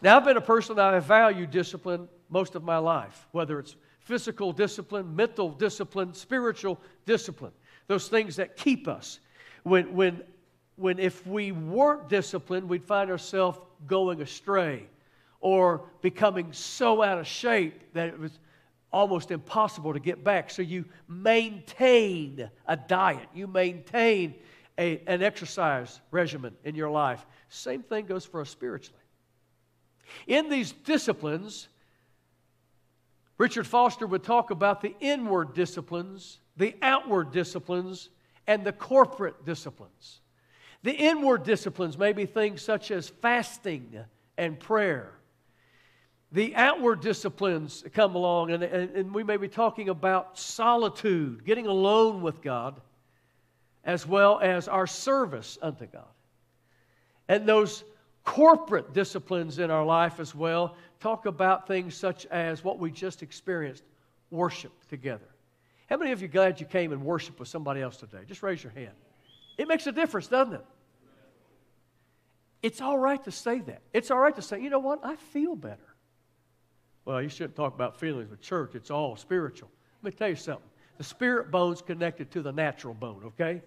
Now, 0.00 0.16
I've 0.16 0.24
been 0.24 0.36
a 0.36 0.40
person 0.40 0.76
that 0.76 0.94
I 0.94 1.00
value 1.00 1.46
discipline 1.46 2.08
most 2.28 2.54
of 2.54 2.62
my 2.62 2.78
life, 2.78 3.26
whether 3.32 3.58
it's 3.58 3.74
physical 3.98 4.52
discipline, 4.52 5.16
mental 5.16 5.50
discipline, 5.50 6.14
spiritual 6.14 6.80
discipline. 7.06 7.52
Those 7.88 8.06
things 8.06 8.36
that 8.36 8.56
keep 8.56 8.86
us. 8.86 9.18
When, 9.64 9.92
when, 9.92 10.22
when 10.76 11.00
if 11.00 11.26
we 11.26 11.50
weren't 11.50 12.08
disciplined, 12.08 12.68
we'd 12.68 12.84
find 12.84 13.10
ourselves 13.10 13.58
going 13.88 14.22
astray 14.22 14.84
or 15.40 15.82
becoming 16.02 16.52
so 16.52 17.02
out 17.02 17.18
of 17.18 17.26
shape 17.26 17.92
that 17.94 18.06
it 18.06 18.18
was 18.18 18.38
almost 18.92 19.30
impossible 19.30 19.92
to 19.92 20.00
get 20.00 20.24
back. 20.24 20.50
So 20.50 20.62
you 20.62 20.84
maintain 21.08 22.50
a 22.66 22.76
diet, 22.76 23.28
you 23.34 23.46
maintain 23.46 24.34
a, 24.78 25.02
an 25.06 25.22
exercise 25.22 26.00
regimen 26.10 26.54
in 26.64 26.74
your 26.74 26.90
life. 26.90 27.24
Same 27.48 27.82
thing 27.82 28.06
goes 28.06 28.24
for 28.24 28.40
us 28.40 28.50
spiritually. 28.50 28.98
In 30.26 30.48
these 30.48 30.72
disciplines, 30.72 31.68
Richard 33.38 33.66
Foster 33.66 34.06
would 34.06 34.22
talk 34.22 34.50
about 34.50 34.80
the 34.80 34.94
inward 35.00 35.54
disciplines, 35.54 36.40
the 36.56 36.74
outward 36.82 37.32
disciplines, 37.32 38.10
and 38.46 38.64
the 38.64 38.72
corporate 38.72 39.44
disciplines. 39.44 40.20
The 40.82 40.92
inward 40.92 41.44
disciplines 41.44 41.96
may 41.96 42.12
be 42.12 42.26
things 42.26 42.62
such 42.62 42.90
as 42.90 43.08
fasting 43.08 43.98
and 44.36 44.58
prayer. 44.58 45.12
The 46.32 46.54
outward 46.54 47.00
disciplines 47.00 47.84
come 47.92 48.14
along, 48.14 48.52
and, 48.52 48.62
and, 48.62 48.90
and, 48.94 49.14
we 49.14 49.24
may 49.24 49.36
be 49.36 49.48
talking 49.48 49.88
about 49.88 50.38
solitude, 50.38 51.44
getting 51.44 51.66
alone 51.66 52.22
with 52.22 52.40
God, 52.40 52.80
as 53.84 54.06
well 54.06 54.38
as 54.40 54.68
our 54.68 54.86
service 54.86 55.58
unto 55.60 55.86
God. 55.86 56.06
And 57.28 57.48
those 57.48 57.82
corporate 58.24 58.92
disciplines 58.92 59.58
in 59.58 59.72
our 59.72 59.84
life 59.84 60.20
as 60.20 60.32
well 60.32 60.76
talk 61.00 61.26
about 61.26 61.66
things 61.66 61.96
such 61.96 62.26
as 62.26 62.62
what 62.62 62.78
we 62.78 62.92
just 62.92 63.22
experienced 63.22 63.82
worship 64.30 64.72
together. 64.88 65.26
How 65.88 65.96
many 65.96 66.12
of 66.12 66.22
you 66.22 66.28
glad 66.28 66.60
you 66.60 66.66
came 66.66 66.92
and 66.92 67.02
worshiped 67.02 67.40
with 67.40 67.48
somebody 67.48 67.80
else 67.80 67.96
today? 67.96 68.20
Just 68.26 68.44
raise 68.44 68.62
your 68.62 68.72
hand. 68.72 68.94
It 69.58 69.66
makes 69.66 69.86
a 69.88 69.92
difference, 69.92 70.28
doesn't 70.28 70.54
it? 70.54 70.64
It's 72.62 72.80
all 72.80 72.98
right 72.98 73.22
to 73.24 73.32
say 73.32 73.58
that. 73.60 73.82
It's 73.92 74.10
all 74.10 74.18
right 74.18 74.36
to 74.36 74.42
say, 74.42 74.60
you 74.60 74.70
know 74.70 74.78
what? 74.78 75.00
I 75.02 75.16
feel 75.16 75.56
better. 75.56 75.89
Well, 77.10 77.20
you 77.20 77.28
shouldn't 77.28 77.56
talk 77.56 77.74
about 77.74 77.96
feelings 77.96 78.30
with 78.30 78.40
church. 78.40 78.76
It's 78.76 78.88
all 78.88 79.16
spiritual. 79.16 79.68
Let 80.00 80.12
me 80.12 80.16
tell 80.16 80.28
you 80.28 80.36
something. 80.36 80.62
The 80.96 81.02
spirit 81.02 81.50
bone's 81.50 81.82
connected 81.82 82.30
to 82.30 82.40
the 82.40 82.52
natural 82.52 82.94
bone, 82.94 83.22
okay? 83.24 83.62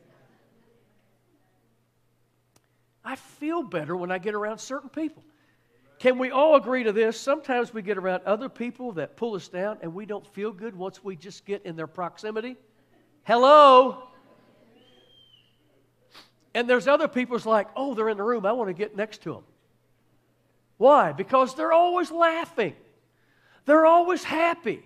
I 3.04 3.18
feel 3.18 3.62
better 3.62 3.98
when 3.98 4.12
I 4.12 4.18
get 4.18 4.34
around 4.34 4.60
certain 4.60 4.88
people. 4.88 5.26
Can 6.00 6.20
we 6.20 6.32
all 6.32 6.56
agree 6.56 6.86
to 6.86 6.94
this? 6.94 7.20
Sometimes 7.20 7.74
we 7.74 7.82
get 7.82 7.98
around 7.98 8.24
other 8.26 8.48
people 8.48 8.94
that 8.94 9.18
pull 9.18 9.36
us 9.36 9.50
down 9.50 9.78
and 9.82 9.94
we 9.94 10.06
don't 10.06 10.26
feel 10.26 10.54
good 10.54 10.74
once 10.74 11.04
we 11.04 11.18
just 11.18 11.44
get 11.44 11.66
in 11.66 11.76
their 11.76 11.86
proximity. 11.86 12.56
Hello? 13.24 14.08
And 16.56 16.70
there's 16.70 16.88
other 16.88 17.10
people's 17.10 17.46
like, 17.46 17.68
oh, 17.76 17.94
they're 17.94 18.08
in 18.08 18.16
the 18.16 18.24
room. 18.24 18.46
I 18.46 18.54
want 18.54 18.70
to 18.70 18.74
get 18.74 18.96
next 18.96 19.22
to 19.24 19.34
them. 19.34 19.44
Why? 20.78 21.12
Because 21.12 21.56
they're 21.56 21.74
always 21.74 22.10
laughing. 22.10 22.76
They're 23.66 23.86
always 23.86 24.24
happy. 24.24 24.84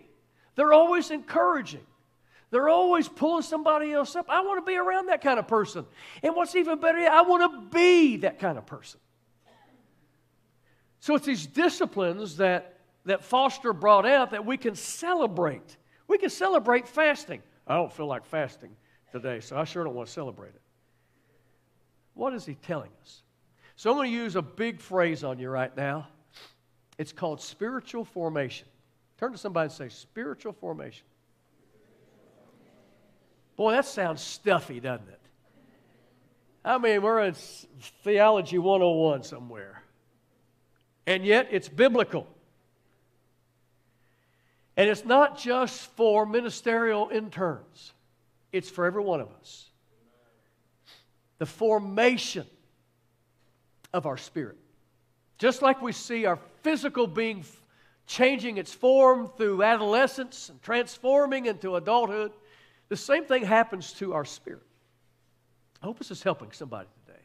They're 0.55 0.73
always 0.73 1.11
encouraging. 1.11 1.85
They're 2.49 2.69
always 2.69 3.07
pulling 3.07 3.43
somebody 3.43 3.91
else 3.91 4.15
up. 4.15 4.27
I 4.29 4.41
want 4.41 4.63
to 4.63 4.69
be 4.69 4.77
around 4.77 5.07
that 5.07 5.21
kind 5.21 5.37
of 5.37 5.47
person. 5.47 5.85
And 6.23 6.35
what's 6.35 6.55
even 6.55 6.79
better, 6.79 6.99
I 6.99 7.21
want 7.21 7.51
to 7.51 7.77
be 7.77 8.17
that 8.17 8.39
kind 8.39 8.57
of 8.57 8.65
person. 8.65 8.99
So 10.99 11.15
it's 11.15 11.25
these 11.25 11.45
disciplines 11.45 12.37
that, 12.37 12.79
that 13.05 13.23
Foster 13.23 13.73
brought 13.73 14.05
out 14.05 14.31
that 14.31 14.45
we 14.45 14.57
can 14.57 14.75
celebrate. 14.75 15.77
We 16.07 16.17
can 16.17 16.29
celebrate 16.29 16.87
fasting. 16.87 17.41
I 17.67 17.75
don't 17.75 17.91
feel 17.91 18.07
like 18.07 18.25
fasting 18.25 18.75
today, 19.11 19.41
so 19.41 19.57
I 19.57 19.65
sure 19.65 19.83
don't 19.83 19.93
want 19.93 20.07
to 20.07 20.13
celebrate 20.13 20.49
it. 20.49 20.61
What 22.13 22.33
is 22.33 22.45
he 22.45 22.55
telling 22.55 22.89
us? 23.01 23.21
So 23.75 23.91
I'm 23.91 23.97
going 23.97 24.09
to 24.09 24.17
use 24.17 24.35
a 24.35 24.41
big 24.41 24.79
phrase 24.81 25.23
on 25.23 25.37
you 25.37 25.49
right 25.49 25.75
now. 25.75 26.07
It's 26.97 27.11
called 27.11 27.41
spiritual 27.41 28.05
formation. 28.05 28.67
Turn 29.17 29.31
to 29.31 29.37
somebody 29.37 29.65
and 29.65 29.73
say, 29.73 29.89
spiritual 29.89 30.53
formation. 30.53 31.05
Boy, 33.55 33.71
that 33.71 33.85
sounds 33.85 34.21
stuffy, 34.21 34.79
doesn't 34.79 35.07
it? 35.07 35.19
I 36.63 36.77
mean, 36.77 37.01
we're 37.01 37.21
in 37.21 37.35
Theology 38.03 38.57
101 38.57 39.23
somewhere. 39.23 39.81
And 41.05 41.25
yet, 41.25 41.47
it's 41.51 41.69
biblical. 41.69 42.27
And 44.75 44.89
it's 44.89 45.05
not 45.05 45.39
just 45.39 45.89
for 45.95 46.25
ministerial 46.25 47.09
interns, 47.11 47.93
it's 48.51 48.69
for 48.69 48.85
every 48.85 49.01
one 49.01 49.21
of 49.21 49.29
us 49.39 49.67
the 51.37 51.45
formation 51.45 52.45
of 53.93 54.05
our 54.05 54.17
spirit. 54.17 54.57
Just 55.37 55.61
like 55.61 55.81
we 55.81 55.91
see 55.91 56.25
our 56.25 56.39
physical 56.61 57.07
being 57.07 57.43
changing 58.05 58.57
its 58.57 58.73
form 58.73 59.29
through 59.37 59.63
adolescence 59.63 60.49
and 60.49 60.61
transforming 60.61 61.45
into 61.45 61.75
adulthood, 61.75 62.31
the 62.89 62.95
same 62.95 63.25
thing 63.25 63.43
happens 63.43 63.93
to 63.93 64.13
our 64.13 64.25
spirit. 64.25 64.63
I 65.81 65.85
hope 65.85 65.97
this 65.99 66.11
is 66.11 66.23
helping 66.23 66.51
somebody 66.51 66.87
today. 67.05 67.19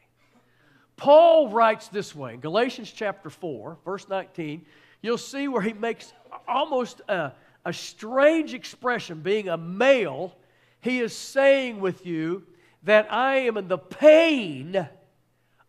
Paul 0.97 1.49
writes 1.49 1.87
this 1.87 2.13
way 2.13 2.35
in 2.35 2.39
Galatians 2.39 2.91
chapter 2.91 3.29
4, 3.29 3.77
verse 3.83 4.07
19. 4.09 4.65
You'll 5.01 5.17
see 5.17 5.47
where 5.47 5.61
he 5.61 5.73
makes 5.73 6.13
almost 6.47 7.01
a, 7.07 7.31
a 7.65 7.73
strange 7.73 8.53
expression, 8.53 9.21
being 9.21 9.49
a 9.49 9.57
male. 9.57 10.35
He 10.81 10.99
is 10.99 11.15
saying 11.15 11.79
with 11.79 12.05
you, 12.05 12.43
that 12.83 13.11
I 13.11 13.37
am 13.37 13.57
in 13.57 13.67
the 13.67 13.77
pain 13.77 14.87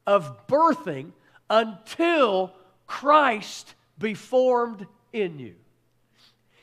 of 0.06 0.47
birthing 0.47 1.12
until 1.49 2.52
Christ 2.86 3.74
be 3.98 4.14
formed 4.14 4.86
in 5.12 5.38
you. 5.38 5.54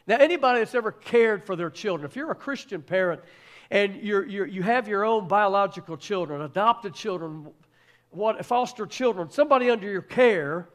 Now, 0.08 0.18
anybody 0.18 0.60
that's 0.60 0.76
ever 0.76 0.92
cared 0.92 1.46
for 1.46 1.56
their 1.56 1.70
children, 1.70 2.10
if 2.10 2.16
you're 2.16 2.32
a 2.32 2.36
Christian 2.36 2.82
parent 2.82 3.22
and 3.70 3.96
you're, 3.96 4.26
you're, 4.26 4.48
you 4.48 4.64
have 4.64 4.88
your 4.88 5.06
own 5.06 5.28
biological 5.28 5.96
children, 5.96 6.42
adopted 6.42 6.94
children, 6.94 7.48
what, 8.10 8.46
foster 8.46 8.86
children, 8.86 9.30
somebody 9.30 9.70
under 9.70 9.90
your 9.90 10.02
care, 10.02 10.68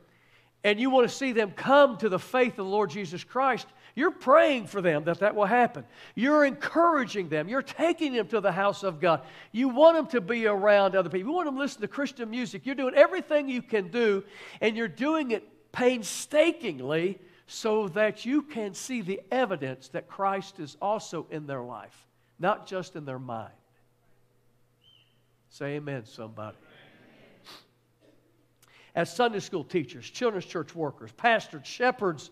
and 0.65 0.81
you 0.81 0.91
want 0.91 1.09
to 1.09 1.15
see 1.15 1.33
them 1.33 1.51
come 1.51 1.97
to 1.99 2.09
the 2.09 2.19
faith 2.19 2.53
of 2.53 2.57
the 2.57 2.65
Lord 2.65 2.91
Jesus 2.91 3.23
Christ, 3.23 3.67
you're 3.97 4.11
praying 4.11 4.67
for 4.67 4.83
them 4.83 5.05
that 5.05 5.21
that 5.21 5.35
will 5.35 5.47
happen. 5.47 5.85
You're 6.15 6.45
encouraging 6.45 7.31
them. 7.31 7.49
You're 7.49 7.63
taking 7.63 8.13
them 8.13 8.29
to 8.29 8.43
the 8.43 8.53
house 8.53 8.83
of 8.83 9.01
God. 9.01 9.23
You 9.53 9.71
want 9.71 9.97
them 9.97 10.07
to 10.09 10.21
be 10.21 10.47
around 10.47 10.95
other 10.95 11.09
people. 11.09 11.31
You 11.31 11.35
want 11.35 11.47
them 11.47 11.55
to 11.55 11.61
listen 11.61 11.81
to 11.81 11.89
Christian 11.89 12.29
music. 12.29 12.67
You're 12.67 12.75
doing 12.75 12.95
everything 12.95 13.49
you 13.49 13.63
can 13.63 13.89
do, 13.89 14.23
and 14.61 14.77
you're 14.77 14.87
doing 14.87 15.31
it 15.31 15.73
painstakingly 15.73 17.19
so 17.47 17.89
that 17.89 18.27
you 18.27 18.43
can 18.43 18.75
see 18.75 19.01
the 19.01 19.23
evidence 19.31 19.89
that 19.89 20.09
Christ 20.09 20.61
is 20.61 20.77
also 20.83 21.27
in 21.31 21.47
their 21.47 21.63
life, 21.63 22.07
not 22.39 22.67
just 22.67 22.97
in 22.97 23.07
their 23.07 23.19
mind. 23.19 23.53
Say 25.49 25.77
amen, 25.77 26.05
somebody. 26.05 26.59
As 28.95 29.15
Sunday 29.15 29.41
school 29.41 29.65
teachers, 29.65 30.11
children's 30.11 30.45
church 30.45 30.75
workers, 30.75 31.13
pastors, 31.13 31.67
shepherds, 31.67 32.31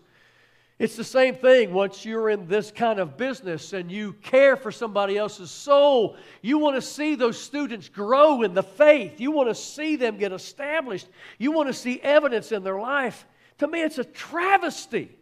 it's 0.77 0.97
the 0.97 1.05
same 1.05 1.35
thing 1.35 1.71
once 1.71 2.03
you're 2.03 2.29
in 2.29 2.47
this 2.47 2.69
kind 2.69 2.99
of 2.99 3.15
business 3.15 3.71
and 3.71 3.89
you 3.89 4.11
care 4.13 4.57
for 4.57 4.73
somebody 4.73 5.17
else's 5.17 5.49
soul. 5.49 6.17
You 6.41 6.57
want 6.57 6.75
to 6.75 6.81
see 6.81 7.15
those 7.15 7.41
students 7.41 7.87
grow 7.87 8.41
in 8.41 8.53
the 8.53 8.63
faith. 8.63 9.21
You 9.21 9.31
want 9.31 9.47
to 9.47 9.55
see 9.55 9.95
them 9.95 10.17
get 10.17 10.33
established. 10.33 11.07
You 11.37 11.53
want 11.53 11.69
to 11.69 11.73
see 11.73 12.01
evidence 12.01 12.51
in 12.51 12.63
their 12.63 12.77
life. 12.77 13.25
To 13.59 13.67
me, 13.67 13.83
it's 13.83 13.99
a 13.99 14.03
travesty 14.03 15.15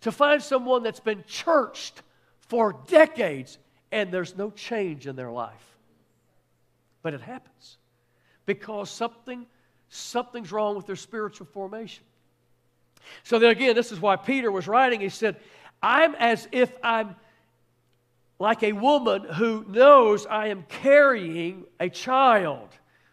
to 0.00 0.10
find 0.10 0.42
someone 0.42 0.82
that's 0.82 1.00
been 1.00 1.22
churched 1.28 2.02
for 2.40 2.74
decades 2.88 3.58
and 3.92 4.10
there's 4.10 4.36
no 4.36 4.50
change 4.50 5.06
in 5.06 5.14
their 5.14 5.30
life. 5.30 5.76
But 7.02 7.14
it 7.14 7.20
happens 7.20 7.76
because 8.44 8.90
something, 8.90 9.46
something's 9.88 10.50
wrong 10.50 10.74
with 10.74 10.86
their 10.86 10.96
spiritual 10.96 11.46
formation. 11.46 12.02
So 13.24 13.38
then 13.38 13.50
again, 13.50 13.74
this 13.74 13.90
is 13.90 14.00
why 14.00 14.16
Peter 14.16 14.52
was 14.52 14.68
writing. 14.68 15.00
He 15.00 15.08
said, 15.08 15.36
I'm 15.82 16.14
as 16.14 16.46
if 16.52 16.72
I'm 16.82 17.16
like 18.38 18.62
a 18.62 18.72
woman 18.72 19.24
who 19.24 19.64
knows 19.68 20.26
I 20.26 20.48
am 20.48 20.64
carrying 20.68 21.64
a 21.80 21.88
child, 21.88 22.68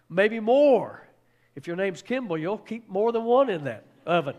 maybe 0.10 0.39
more. 0.39 1.08
If 1.56 1.65
your 1.65 1.75
name's 1.75 2.01
Kimball, 2.01 2.38
you'll 2.38 2.58
keep 2.58 2.89
more 2.89 3.12
than 3.12 3.24
one 3.24 3.50
in 3.50 3.63
that 3.63 3.86
oven. 4.06 4.36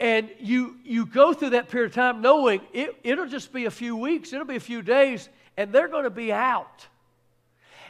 And 0.00 0.30
you, 0.40 0.76
you 0.84 1.06
go 1.06 1.32
through 1.32 1.50
that 1.50 1.68
period 1.68 1.90
of 1.90 1.94
time 1.94 2.20
knowing 2.20 2.60
it, 2.72 2.96
it'll 3.02 3.28
just 3.28 3.52
be 3.52 3.64
a 3.64 3.70
few 3.70 3.96
weeks, 3.96 4.32
it'll 4.32 4.46
be 4.46 4.56
a 4.56 4.60
few 4.60 4.82
days, 4.82 5.28
and 5.56 5.72
they're 5.72 5.88
going 5.88 6.04
to 6.04 6.10
be 6.10 6.32
out. 6.32 6.86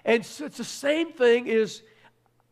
And 0.04 0.24
so 0.24 0.44
it's 0.44 0.58
the 0.58 0.64
same 0.64 1.12
thing 1.12 1.46
is 1.46 1.82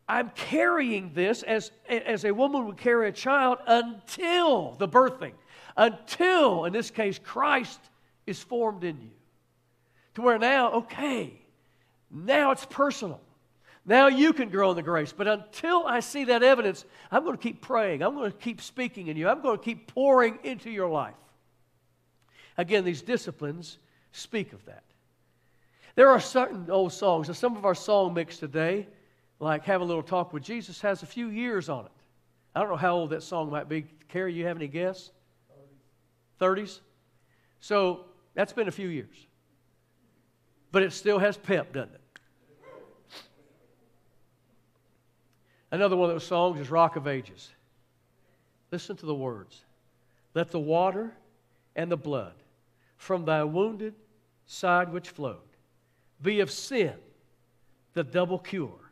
I'm 0.07 0.29
carrying 0.31 1.11
this 1.13 1.41
as, 1.43 1.71
as 1.89 2.25
a 2.25 2.33
woman 2.33 2.67
would 2.67 2.77
carry 2.77 3.09
a 3.09 3.11
child 3.11 3.57
until 3.65 4.75
the 4.77 4.87
birthing, 4.87 5.33
until, 5.75 6.65
in 6.65 6.73
this 6.73 6.91
case, 6.91 7.19
Christ 7.23 7.79
is 8.27 8.41
formed 8.41 8.83
in 8.83 9.01
you. 9.01 9.11
To 10.15 10.21
where 10.21 10.37
now, 10.37 10.71
okay, 10.71 11.33
now 12.11 12.51
it's 12.51 12.65
personal. 12.65 13.19
Now 13.85 14.07
you 14.07 14.33
can 14.33 14.49
grow 14.49 14.71
in 14.71 14.75
the 14.75 14.83
grace. 14.83 15.11
But 15.11 15.27
until 15.27 15.85
I 15.85 15.99
see 15.99 16.25
that 16.25 16.41
evidence, 16.41 16.85
I'm 17.11 17.23
going 17.23 17.37
to 17.37 17.41
keep 17.41 17.61
praying. 17.61 18.01
I'm 18.01 18.15
going 18.15 18.31
to 18.31 18.37
keep 18.37 18.61
speaking 18.61 19.07
in 19.07 19.17
you. 19.17 19.27
I'm 19.27 19.41
going 19.41 19.57
to 19.57 19.63
keep 19.63 19.87
pouring 19.87 20.39
into 20.43 20.71
your 20.71 20.89
life. 20.89 21.13
Again, 22.57 22.83
these 22.83 23.01
disciplines 23.01 23.77
speak 24.11 24.53
of 24.53 24.65
that. 24.65 24.83
There 25.95 26.09
are 26.09 26.19
certain 26.19 26.69
old 26.69 26.93
songs, 26.93 27.27
and 27.27 27.37
some 27.37 27.57
of 27.57 27.65
our 27.65 27.75
song 27.75 28.13
mix 28.13 28.37
today 28.37 28.87
like 29.39 29.65
Have 29.65 29.81
a 29.81 29.83
Little 29.83 30.03
Talk 30.03 30.33
with 30.33 30.43
Jesus 30.43 30.81
has 30.81 31.03
a 31.03 31.05
few 31.05 31.29
years 31.29 31.69
on 31.69 31.85
it. 31.85 31.91
I 32.55 32.61
don't 32.61 32.69
know 32.69 32.77
how 32.77 32.95
old 32.95 33.09
that 33.09 33.23
song 33.23 33.51
might 33.51 33.67
be. 33.67 33.85
Carrie, 34.07 34.33
you 34.33 34.45
have 34.45 34.57
any 34.57 34.67
guess? 34.67 35.11
30s. 36.39 36.79
So 37.59 38.05
that's 38.33 38.53
been 38.53 38.67
a 38.67 38.71
few 38.71 38.87
years. 38.87 39.15
But 40.71 40.83
it 40.83 40.93
still 40.93 41.19
has 41.19 41.37
pep, 41.37 41.73
doesn't 41.73 41.93
it? 41.93 42.01
Another 45.71 45.97
one 45.97 46.09
of 46.09 46.15
those 46.15 46.25
songs 46.25 46.59
is 46.59 46.69
Rock 46.69 46.95
of 46.95 47.07
Ages. 47.07 47.51
Listen 48.71 48.95
to 48.97 49.05
the 49.05 49.15
words. 49.15 49.63
Let 50.33 50.51
the 50.51 50.59
water 50.59 51.13
and 51.75 51.91
the 51.91 51.97
blood 51.97 52.33
from 52.97 53.25
thy 53.25 53.43
wounded 53.43 53.93
side 54.45 54.91
which 54.91 55.09
flowed 55.09 55.39
be 56.21 56.39
of 56.39 56.51
sin 56.51 56.93
the 57.93 58.03
double 58.03 58.39
cure 58.39 58.84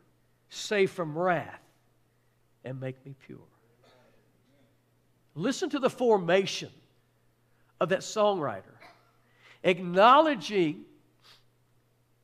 save 0.54 0.90
from 0.90 1.16
wrath, 1.16 1.60
and 2.64 2.80
make 2.80 3.04
me 3.04 3.14
pure. 3.26 3.38
Listen 5.34 5.68
to 5.70 5.78
the 5.78 5.90
formation 5.90 6.70
of 7.80 7.88
that 7.88 8.00
songwriter, 8.00 8.62
acknowledging 9.62 10.84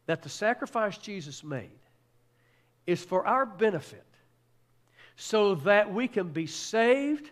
that 0.07 0.23
the 0.23 0.29
sacrifice 0.29 0.97
Jesus 0.97 1.43
made 1.45 1.71
is 2.87 3.05
for 3.05 3.27
our 3.27 3.45
benefit 3.47 4.07
so 5.17 5.55
that 5.57 5.93
we 5.93 6.09
can 6.09 6.29
be 6.29 6.47
saved, 6.47 7.31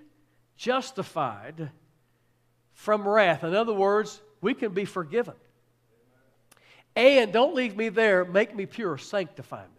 justified 0.56 1.70
from 2.74 3.08
wrath. 3.08 3.44
In 3.44 3.54
other 3.54 3.72
words, 3.72 4.20
we 4.40 4.54
can 4.54 4.72
be 4.72 4.84
forgiven. 4.84 5.34
And 6.94 7.32
don't 7.32 7.54
leave 7.54 7.76
me 7.76 7.88
there, 7.88 8.24
make 8.24 8.54
me 8.54 8.66
pure, 8.66 8.98
sanctify 8.98 9.62
me. 9.62 9.77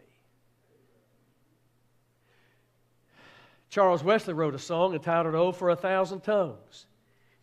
Charles 3.70 4.04
Wesley 4.04 4.34
wrote 4.34 4.56
a 4.56 4.60
song 4.60 4.94
entitled 4.94 5.36
Oh 5.36 5.52
for 5.52 5.70
a 5.70 5.76
Thousand 5.76 6.22
Tongues. 6.22 6.88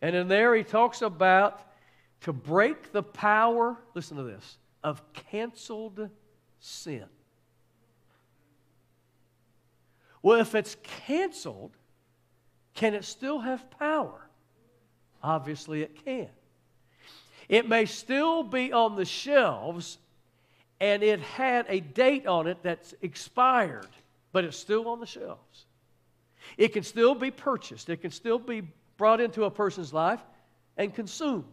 And 0.01 0.15
in 0.15 0.27
there 0.27 0.53
he 0.55 0.63
talks 0.63 1.01
about 1.01 1.61
to 2.21 2.33
break 2.33 2.91
the 2.91 3.03
power, 3.03 3.77
listen 3.93 4.17
to 4.17 4.23
this, 4.23 4.57
of 4.83 5.01
canceled 5.13 6.09
sin. 6.59 7.05
Well, 10.21 10.39
if 10.39 10.55
it's 10.55 10.75
canceled, 10.83 11.71
can 12.73 12.93
it 12.93 13.05
still 13.05 13.39
have 13.39 13.69
power? 13.71 14.27
Obviously, 15.23 15.81
it 15.81 16.03
can. 16.05 16.29
It 17.47 17.69
may 17.69 17.85
still 17.85 18.43
be 18.43 18.73
on 18.73 18.95
the 18.95 19.05
shelves 19.05 19.97
and 20.79 21.01
it 21.01 21.19
had 21.21 21.65
a 21.69 21.79
date 21.79 22.27
on 22.27 22.45
it 22.47 22.57
that's 22.61 22.93
expired, 23.01 23.87
but 24.31 24.43
it's 24.43 24.57
still 24.57 24.87
on 24.89 24.99
the 24.99 25.05
shelves. 25.05 25.65
It 26.57 26.69
can 26.69 26.83
still 26.83 27.15
be 27.15 27.31
purchased, 27.31 27.89
it 27.89 28.01
can 28.01 28.11
still 28.11 28.39
be 28.39 28.61
brought 28.97 29.21
into 29.21 29.45
a 29.45 29.51
person's 29.51 29.93
life 29.93 30.21
and 30.77 30.93
consumed. 30.93 31.45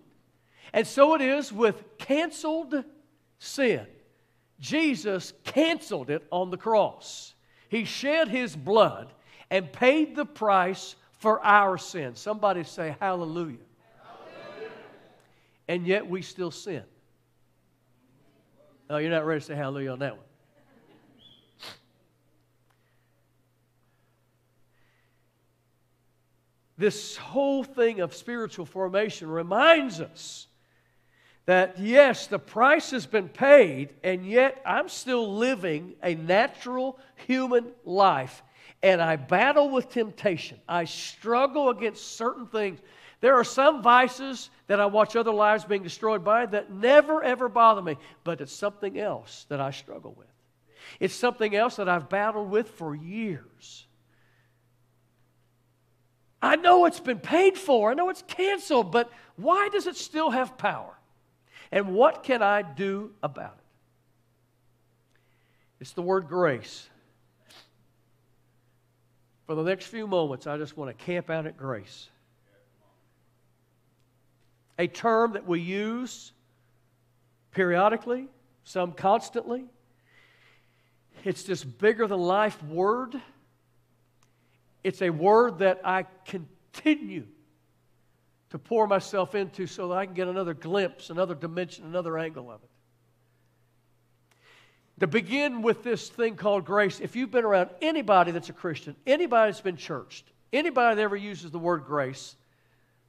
And 0.73 0.87
so 0.87 1.15
it 1.15 1.21
is 1.21 1.53
with 1.53 1.83
canceled 1.99 2.85
sin. 3.39 3.87
Jesus 4.61 5.33
canceled 5.45 6.11
it 6.11 6.27
on 6.31 6.51
the 6.51 6.57
cross. 6.57 7.35
He 7.69 7.85
shed 7.85 8.29
his 8.29 8.57
blood 8.57 9.13
and 9.51 9.71
paid 9.73 10.17
the 10.17 10.25
price 10.25 10.97
for 11.19 11.45
our 11.45 11.77
sin. 11.77 12.15
Somebody 12.15 12.65
say, 12.65 12.97
Hallelujah. 13.01 13.59
hallelujah. 14.03 14.71
And 15.69 15.87
yet 15.87 16.09
we 16.09 16.23
still 16.23 16.51
sin. 16.51 16.85
Oh, 18.89 18.99
you're 18.99 19.11
not 19.11 19.27
ready 19.27 19.41
to 19.41 19.47
say 19.47 19.55
hallelujah 19.55 19.93
on 19.93 19.99
that 20.01 20.17
one. 20.17 20.27
This 26.77 27.17
whole 27.17 27.63
thing 27.63 28.01
of 28.01 28.15
spiritual 28.15 28.67
formation 28.67 29.29
reminds 29.29 30.01
us 30.01 30.49
that 31.47 31.79
yes, 31.79 32.27
the 32.27 32.39
price 32.39 32.91
has 32.91 33.07
been 33.07 33.29
paid, 33.29 33.91
and 34.03 34.27
yet 34.27 34.61
I'm 34.65 34.89
still 34.89 35.37
living 35.37 35.95
a 36.03 36.15
natural 36.15 36.99
human 37.27 37.67
life. 37.85 38.43
And 38.83 39.01
I 39.01 39.17
battle 39.17 39.71
with 39.71 39.89
temptation. 39.89 40.59
I 40.69 40.85
struggle 40.85 41.71
against 41.71 42.17
certain 42.17 42.47
things. 42.47 42.81
There 43.21 43.35
are 43.35 43.45
some 43.45 43.83
vices 43.83 44.51
that 44.67 44.81
I 44.81 44.87
watch 44.87 45.17
other 45.17 45.33
lives 45.33 45.65
being 45.65 45.83
destroyed 45.83 46.25
by 46.25 46.45
that 46.47 46.71
never 46.71 47.23
ever 47.23 47.49
bother 47.49 47.81
me, 47.81 47.97
but 48.25 48.41
it's 48.41 48.53
something 48.53 48.99
else 48.99 49.47
that 49.49 49.61
I 49.61 49.71
struggle 49.71 50.15
with. 50.19 50.27
It's 51.01 51.15
something 51.15 51.55
else 51.55 51.77
that 51.77 51.89
I've 51.89 52.11
battled 52.11 52.51
with 52.51 52.69
for 52.69 52.95
years. 52.95 53.87
I 56.45 56.57
know 56.57 56.85
it's 56.85 57.01
been 57.01 57.21
paid 57.21 57.57
for, 57.57 57.91
I 57.91 57.95
know 57.95 58.11
it's 58.11 58.23
canceled, 58.29 58.93
but 58.93 59.11
why 59.37 59.71
does 59.71 59.87
it 59.87 59.97
still 59.97 60.31
have 60.31 60.59
power? 60.59 60.93
And 61.73 61.95
what 61.95 62.23
can 62.23 62.43
I 62.43 62.61
do 62.61 63.13
about 63.23 63.57
it? 63.59 63.65
It's 65.81 65.93
the 65.93 66.03
word 66.03 66.29
grace. 66.29 66.87
For 69.47 69.55
the 69.55 69.63
next 69.63 69.87
few 69.87 70.07
moments, 70.07 70.47
I 70.47 70.59
just 70.59 70.77
want 70.77 70.97
to 70.97 71.05
camp 71.05 71.31
out 71.31 71.47
at 71.47 71.57
grace. 71.57 72.11
A 74.79 74.87
term 74.87 75.33
that 75.33 75.47
we 75.47 75.61
use 75.61 76.33
periodically, 77.53 78.29
some 78.65 78.93
constantly. 78.93 79.65
It's 81.25 81.45
this 81.45 81.65
bigger 81.65 82.07
than 82.07 82.19
life 82.19 82.63
word. 82.65 83.21
It's 84.85 85.03
a 85.03 85.11
word 85.11 85.59
that 85.59 85.81
I 85.83 86.05
continue 86.27 87.27
to 88.51 88.59
pour 88.59 88.87
myself 88.87 89.35
into 89.35 89.67
so 89.67 89.89
that 89.89 89.95
I 89.95 90.07
can 90.07 90.15
get 90.15 90.29
another 90.29 90.55
glimpse, 90.55 91.11
another 91.11 91.35
dimension, 91.35 91.87
another 91.87 92.17
angle 92.19 92.51
of 92.51 92.63
it. 92.63 92.71
To 95.01 95.09
begin 95.09 95.63
with 95.63 95.83
this 95.83 96.09
thing 96.09 96.37
called 96.37 96.65
grace, 96.65 97.01
if 97.01 97.17
you've 97.17 97.33
been 97.33 97.45
around 97.45 97.71
anybody 97.83 98.31
that's 98.31 98.51
a 98.51 98.53
Christian, 98.53 98.95
anybody 99.07 99.51
that's 99.51 99.61
been 99.61 99.77
churched, 99.77 100.31
anybody 100.53 100.95
that 100.95 101.03
ever 101.03 101.17
uses 101.17 101.51
the 101.51 101.59
word 101.59 101.85
grace, 101.85 102.37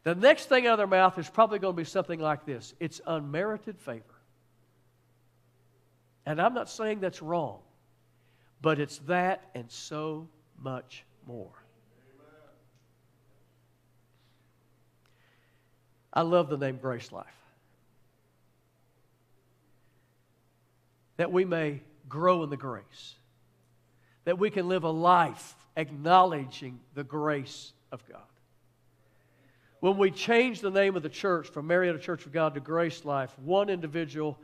the 0.04 0.16
next 0.16 0.50
thing 0.50 0.66
out 0.66 0.74
of 0.74 0.78
their 0.78 0.88
mouth 0.88 1.18
is 1.20 1.30
probably 1.30 1.60
going 1.60 1.76
to 1.76 1.78
be 1.78 1.84
something 1.84 2.20
like 2.20 2.46
this 2.46 2.74
it's 2.80 3.02
unmerited 3.06 3.80
favor. 3.80 4.04
And 6.26 6.42
I'm 6.42 6.56
not 6.56 6.70
saying 6.70 7.02
that's 7.02 7.22
wrong, 7.22 7.60
but 8.62 8.80
it's 8.80 8.98
that 9.00 9.44
and 9.54 9.70
so 9.70 10.28
much 10.60 11.04
more. 11.28 11.54
I 16.16 16.22
love 16.22 16.50
the 16.50 16.58
name 16.58 16.78
Grace 16.82 17.12
Life. 17.12 17.26
That 21.18 21.32
we 21.32 21.46
may 21.46 21.82
grow 22.08 22.44
in 22.44 22.50
the 22.50 22.58
grace, 22.58 23.16
that 24.26 24.38
we 24.38 24.50
can 24.50 24.68
live 24.68 24.84
a 24.84 24.90
life 24.90 25.56
acknowledging 25.76 26.80
the 26.94 27.04
grace 27.04 27.74
of 27.92 28.08
God. 28.08 28.22
When 29.80 29.98
we 29.98 30.12
changed 30.12 30.62
the 30.62 30.72
name 30.72 30.96
of 30.96 31.04
the 31.04 31.10
church 31.10 31.48
from 31.50 31.68
Marietta 31.68 32.00
Church 32.00 32.26
of 32.26 32.32
God 32.32 32.54
to 32.56 32.60
Grace 32.60 33.06
Life, 33.06 33.38
one 33.40 33.70
individual 33.70 34.38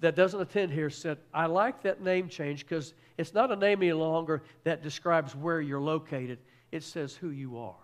that 0.00 0.14
doesn't 0.14 0.40
attend 0.40 0.72
here 0.72 0.90
said, 0.90 1.18
I 1.34 1.46
like 1.46 1.82
that 1.82 2.02
name 2.02 2.28
change 2.28 2.60
because 2.66 2.94
it's 3.18 3.34
not 3.34 3.50
a 3.50 3.56
name 3.56 3.82
any 3.82 3.92
longer 3.92 4.42
that 4.64 4.82
describes 4.82 5.34
where 5.34 5.60
you're 5.60 5.80
located, 5.80 6.38
it 6.72 6.82
says 6.82 7.14
who 7.14 7.30
you 7.30 7.58
are. 7.58 7.74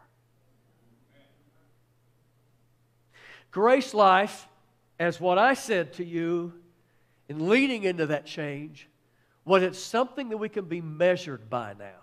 Grace 3.52 3.92
life, 3.92 4.48
as 4.98 5.20
what 5.20 5.38
I 5.38 5.54
said 5.54 5.92
to 5.94 6.04
you 6.04 6.54
in 7.28 7.48
leading 7.48 7.84
into 7.84 8.06
that 8.06 8.26
change, 8.26 8.88
was 9.44 9.62
it's 9.62 9.78
something 9.78 10.30
that 10.30 10.38
we 10.38 10.48
can 10.48 10.64
be 10.64 10.80
measured 10.80 11.50
by 11.50 11.74
now. 11.78 12.00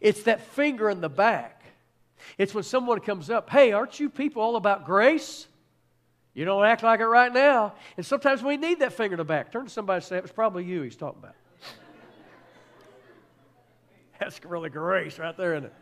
It's 0.00 0.24
that 0.24 0.42
finger 0.42 0.90
in 0.90 1.00
the 1.00 1.08
back. 1.08 1.64
It's 2.36 2.54
when 2.54 2.64
someone 2.64 3.00
comes 3.00 3.30
up, 3.30 3.48
hey, 3.48 3.72
aren't 3.72 3.98
you 3.98 4.10
people 4.10 4.42
all 4.42 4.56
about 4.56 4.84
grace? 4.84 5.48
You 6.34 6.44
don't 6.44 6.66
act 6.66 6.82
like 6.82 7.00
it 7.00 7.06
right 7.06 7.32
now. 7.32 7.72
And 7.96 8.04
sometimes 8.04 8.42
we 8.42 8.58
need 8.58 8.80
that 8.80 8.92
finger 8.92 9.14
in 9.14 9.18
the 9.18 9.24
back. 9.24 9.50
Turn 9.50 9.64
to 9.64 9.70
somebody 9.70 9.96
and 9.96 10.04
say, 10.04 10.18
it 10.18 10.22
was 10.22 10.32
probably 10.32 10.64
you 10.64 10.82
he's 10.82 10.96
talking 10.96 11.20
about. 11.20 11.34
That's 14.20 14.44
really 14.44 14.68
grace 14.68 15.18
right 15.18 15.34
there, 15.34 15.54
isn't 15.54 15.66
it? 15.66 15.74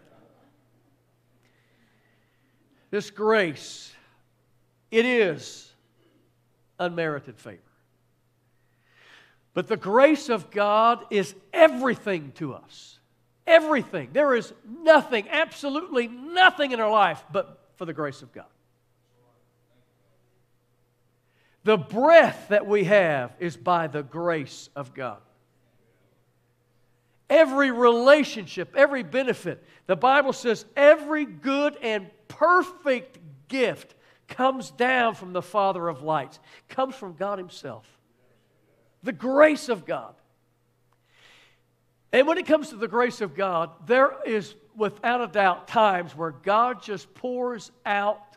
This 2.93 3.11
grace 3.11 3.93
it 4.95 5.05
is 5.05 5.73
unmerited 6.79 7.37
favor. 7.37 7.59
But 9.53 9.67
the 9.67 9.77
grace 9.77 10.29
of 10.29 10.53
God 10.53 11.05
is 11.11 11.35
everything 11.53 12.31
to 12.37 12.55
us. 12.55 13.01
Everything. 13.45 14.11
There 14.13 14.37
is 14.37 14.53
nothing, 14.65 15.29
absolutely 15.29 16.07
nothing 16.07 16.71
in 16.71 16.79
our 16.79 16.91
life 16.91 17.25
but 17.33 17.59
for 17.75 17.87
the 17.87 17.93
grace 17.93 18.23
of 18.23 18.33
God. 18.33 18.47
The 21.65 21.77
breath 21.77 22.47
that 22.51 22.65
we 22.65 22.85
have 22.85 23.35
is 23.41 23.57
by 23.57 23.89
the 23.89 24.05
grace 24.05 24.71
of 24.77 24.95
God. 24.95 25.19
Every 27.29 27.73
relationship, 27.73 28.77
every 28.77 29.03
benefit, 29.03 29.65
the 29.89 29.97
Bible 29.97 30.33
says 30.33 30.65
every 30.77 31.25
good 31.25 31.77
and 31.83 32.09
perfect 32.29 33.19
gift 33.49 33.97
comes 34.29 34.71
down 34.71 35.15
from 35.15 35.33
the 35.33 35.43
Father 35.43 35.89
of 35.89 36.03
lights, 36.03 36.39
comes 36.69 36.95
from 36.95 37.15
God 37.15 37.39
Himself. 37.39 37.87
The 39.03 39.13
grace 39.13 39.69
of 39.69 39.85
God. 39.85 40.15
And 42.13 42.27
when 42.27 42.39
it 42.39 42.47
comes 42.47 42.71
to 42.71 42.77
the 42.77 42.89
grace 42.89 43.21
of 43.21 43.35
God, 43.35 43.71
there 43.87 44.13
is 44.25 44.55
without 44.77 45.21
a 45.21 45.27
doubt 45.27 45.69
times 45.69 46.17
where 46.17 46.31
God 46.31 46.83
just 46.83 47.13
pours 47.15 47.71
out 47.85 48.37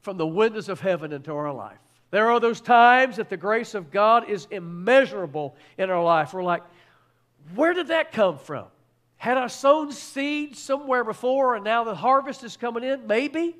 from 0.00 0.16
the 0.16 0.26
windows 0.26 0.68
of 0.68 0.80
heaven 0.80 1.12
into 1.12 1.32
our 1.32 1.52
life. 1.52 1.78
There 2.10 2.30
are 2.30 2.40
those 2.40 2.60
times 2.60 3.16
that 3.16 3.28
the 3.28 3.36
grace 3.36 3.74
of 3.74 3.90
God 3.90 4.28
is 4.28 4.46
immeasurable 4.50 5.56
in 5.78 5.90
our 5.90 6.02
life. 6.02 6.34
We're 6.34 6.42
like, 6.42 6.62
where 7.54 7.72
did 7.72 7.88
that 7.88 8.12
come 8.12 8.38
from? 8.38 8.66
Had 9.16 9.38
I 9.38 9.46
sown 9.46 9.92
seed 9.92 10.56
somewhere 10.56 11.04
before 11.04 11.54
and 11.54 11.64
now 11.64 11.84
the 11.84 11.94
harvest 11.94 12.44
is 12.44 12.56
coming 12.56 12.84
in? 12.84 13.06
Maybe. 13.06 13.56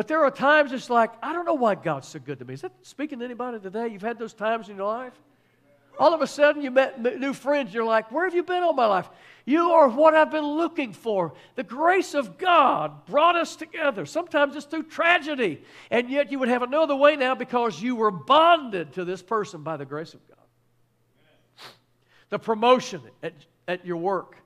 But 0.00 0.08
there 0.08 0.24
are 0.24 0.30
times 0.30 0.72
it's 0.72 0.88
like, 0.88 1.10
I 1.22 1.34
don't 1.34 1.44
know 1.44 1.52
why 1.52 1.74
God's 1.74 2.08
so 2.08 2.18
good 2.18 2.38
to 2.38 2.46
me. 2.46 2.54
Is 2.54 2.62
that 2.62 2.72
speaking 2.80 3.18
to 3.18 3.24
anybody 3.26 3.60
today? 3.60 3.88
You've 3.88 4.00
had 4.00 4.18
those 4.18 4.32
times 4.32 4.70
in 4.70 4.76
your 4.76 4.86
life? 4.86 5.12
All 5.98 6.14
of 6.14 6.22
a 6.22 6.26
sudden, 6.26 6.62
you 6.62 6.70
met 6.70 6.98
new 7.20 7.34
friends. 7.34 7.74
You're 7.74 7.84
like, 7.84 8.10
Where 8.10 8.24
have 8.24 8.34
you 8.34 8.42
been 8.42 8.62
all 8.62 8.72
my 8.72 8.86
life? 8.86 9.10
You 9.44 9.72
are 9.72 9.90
what 9.90 10.14
I've 10.14 10.30
been 10.30 10.46
looking 10.46 10.94
for. 10.94 11.34
The 11.54 11.64
grace 11.64 12.14
of 12.14 12.38
God 12.38 13.04
brought 13.04 13.36
us 13.36 13.56
together. 13.56 14.06
Sometimes 14.06 14.56
it's 14.56 14.64
through 14.64 14.84
tragedy, 14.84 15.60
and 15.90 16.08
yet 16.08 16.32
you 16.32 16.38
would 16.38 16.48
have 16.48 16.62
another 16.62 16.96
way 16.96 17.14
now 17.16 17.34
because 17.34 17.82
you 17.82 17.94
were 17.94 18.10
bonded 18.10 18.94
to 18.94 19.04
this 19.04 19.20
person 19.20 19.62
by 19.62 19.76
the 19.76 19.84
grace 19.84 20.14
of 20.14 20.26
God. 20.28 21.66
The 22.30 22.38
promotion 22.38 23.02
at, 23.22 23.34
at 23.68 23.84
your 23.84 23.98
work. 23.98 24.36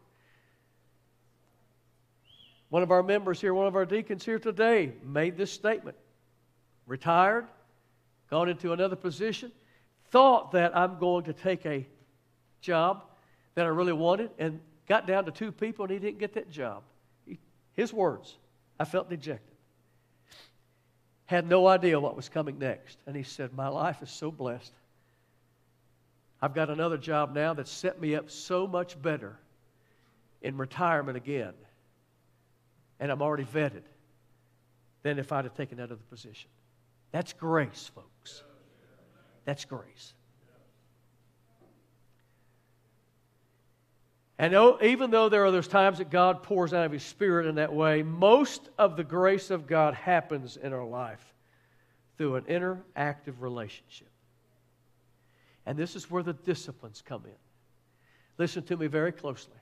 One 2.75 2.83
of 2.83 2.91
our 2.91 3.05
members 3.05 3.41
here, 3.41 3.55
one 3.55 3.69
of 3.69 3.77
our 3.77 3.87
deacons 3.87 4.25
here 4.25 4.41
today, 4.41 4.95
made 5.05 5.37
this 5.37 5.53
statement 5.53 5.97
retired, 6.89 7.47
gone 8.29 8.49
into 8.49 8.73
another 8.73 8.97
position, 8.97 9.53
thought 10.11 10.51
that 10.51 10.77
I'm 10.77 10.99
going 10.99 11.23
to 11.27 11.33
take 11.33 11.65
a 11.67 11.87
job 12.61 13.05
that 13.55 13.65
I 13.65 13.69
really 13.69 13.93
wanted, 13.93 14.31
and 14.41 14.59
got 14.89 15.07
down 15.07 15.25
to 15.27 15.31
two 15.31 15.53
people, 15.53 15.85
and 15.85 15.93
he 15.93 16.01
didn't 16.01 16.19
get 16.19 16.35
that 16.35 16.51
job. 16.51 16.83
His 17.75 17.93
words, 17.93 18.39
I 18.81 18.85
felt 18.87 19.09
dejected. 19.09 19.55
Had 21.27 21.49
no 21.49 21.69
idea 21.69 22.01
what 22.01 22.17
was 22.17 22.29
coming 22.29 22.59
next. 22.59 22.99
And 23.07 23.15
he 23.15 23.23
said, 23.23 23.55
My 23.55 23.69
life 23.69 24.03
is 24.03 24.11
so 24.11 24.33
blessed. 24.33 24.73
I've 26.43 26.55
got 26.55 26.71
another 26.71 26.99
job 26.99 27.37
now 27.37 27.55
that's 27.55 27.71
set 27.71 28.01
me 28.01 28.17
up 28.17 28.33
so 28.33 28.67
much 28.67 29.01
better 29.01 29.39
in 30.43 30.57
retirement 30.57 31.17
again. 31.17 31.55
And 33.05 33.13
I'm 33.13 33.21
already 33.21 33.45
vetted 33.45 33.83
than 35.03 35.19
if 35.19 35.31
I'd 35.31 35.45
have 35.45 35.55
taken 35.55 35.77
that 35.77 35.93
other 35.93 36.01
position. 36.09 36.49
That's 37.13 37.35
grace, 37.35 37.91
folks. 37.95 38.43
That's 39.45 39.67
grace. 39.67 40.15
And 44.39 44.55
even 44.83 45.11
though 45.11 45.29
there 45.29 45.45
are 45.45 45.51
those 45.51 45.69
times 45.69 45.99
that 45.99 46.09
God 46.09 46.43
pours 46.43 46.73
out 46.73 46.87
of 46.87 46.93
His 46.93 47.03
Spirit 47.03 47.47
in 47.47 47.57
that 47.57 47.75
way, 47.75 48.03
most 48.03 48.71
of 48.79 48.97
the 48.97 49.05
grace 49.05 49.51
of 49.51 49.67
God 49.67 49.93
happens 49.93 50.57
in 50.57 50.73
our 50.73 50.87
life 50.87 51.35
through 52.17 52.37
an 52.37 52.45
interactive 52.45 53.35
relationship. 53.41 54.09
And 55.67 55.77
this 55.77 55.95
is 55.95 56.11
where 56.11 56.23
the 56.23 56.33
disciplines 56.33 57.03
come 57.05 57.25
in. 57.27 57.37
Listen 58.39 58.63
to 58.63 58.79
me 58.79 58.87
very 58.87 59.13
closely. 59.13 59.53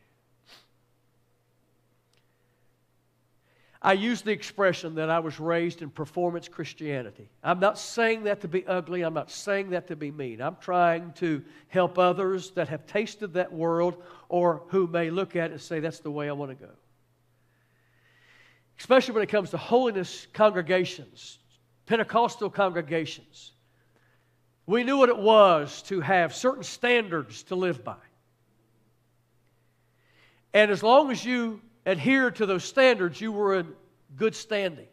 I 3.85 3.95
use 3.95 4.23
the 4.23 4.31
expression 4.31 4.95
that 4.95 5.11
I 5.11 5.19
was 5.19 5.41
raised 5.41 5.83
in 5.83 5.91
performance 5.91 6.47
Christianity. 6.47 7.29
I'm 7.43 7.59
not 7.59 7.77
saying 7.77 8.23
that 8.25 8.41
to 8.43 8.49
be 8.49 8.65
ugly. 8.65 9.03
I'm 9.03 9.13
not 9.13 9.29
saying 9.29 9.71
that 9.71 9.89
to 9.89 9.97
be 9.97 10.13
mean. 10.13 10.41
I'm 10.41 10.57
trying 10.61 11.13
to 11.15 11.43
help 11.67 11.99
others 11.99 12.53
that 12.53 12.69
have 12.69 12.87
tasted 12.87 13.35
that 13.35 13.53
world 13.53 14.01
or 14.29 14.63
who 14.69 14.87
may 14.87 15.11
look 15.11 15.35
at 15.35 15.51
it 15.51 15.55
and 15.55 15.61
say, 15.61 15.81
that's 15.81 15.99
the 15.99 16.13
way 16.13 16.29
I 16.29 16.33
want 16.33 16.57
to 16.57 16.65
go. 16.67 16.71
Especially 18.79 19.15
when 19.15 19.25
it 19.25 19.29
comes 19.29 19.51
to 19.51 19.57
holiness 19.57 20.29
congregations, 20.33 21.41
Pentecostal 21.87 22.51
congregations. 22.51 23.51
We 24.65 24.85
knew 24.85 24.99
what 24.99 25.09
it 25.09 25.19
was 25.19 25.83
to 25.83 26.01
have 26.01 26.37
certain 26.37 26.63
standards 26.63 27.43
to 27.45 27.57
live 27.57 27.83
by. 27.83 27.97
And 30.55 30.71
as 30.71 30.85
long 30.85 31.11
as 31.11 31.25
you 31.25 31.61
adhered 31.87 32.37
to 32.37 32.47
those 32.47 32.65
standards, 32.65 33.21
you 33.21 33.33
were 33.33 33.57
in 33.57 33.73
good 34.17 34.35
standing. 34.35 34.87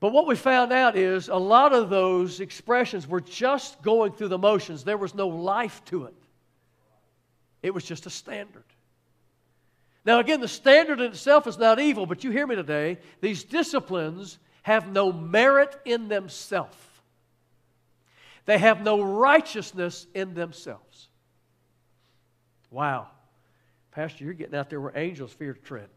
But 0.00 0.12
what 0.12 0.26
we 0.26 0.36
found 0.36 0.72
out 0.72 0.96
is 0.96 1.28
a 1.28 1.36
lot 1.36 1.72
of 1.72 1.88
those 1.88 2.40
expressions 2.40 3.08
were 3.08 3.20
just 3.20 3.80
going 3.82 4.12
through 4.12 4.28
the 4.28 4.38
motions. 4.38 4.84
There 4.84 4.98
was 4.98 5.14
no 5.14 5.28
life 5.28 5.82
to 5.86 6.04
it, 6.04 6.14
it 7.62 7.72
was 7.72 7.84
just 7.84 8.06
a 8.06 8.10
standard. 8.10 8.64
Now, 10.06 10.18
again, 10.18 10.42
the 10.42 10.48
standard 10.48 11.00
in 11.00 11.12
itself 11.12 11.46
is 11.46 11.56
not 11.56 11.80
evil, 11.80 12.04
but 12.04 12.24
you 12.24 12.30
hear 12.30 12.46
me 12.46 12.54
today. 12.54 12.98
These 13.22 13.44
disciplines 13.44 14.38
have 14.60 14.86
no 14.86 15.10
merit 15.10 15.74
in 15.86 16.08
themselves, 16.08 16.76
they 18.44 18.58
have 18.58 18.82
no 18.82 19.00
righteousness 19.00 20.06
in 20.14 20.34
themselves. 20.34 21.08
Wow. 22.70 23.08
Pastor, 23.94 24.24
you're 24.24 24.34
getting 24.34 24.56
out 24.56 24.70
there 24.70 24.80
where 24.80 24.92
angels 24.96 25.32
fear 25.32 25.54
to 25.54 25.60
tread. 25.60 25.88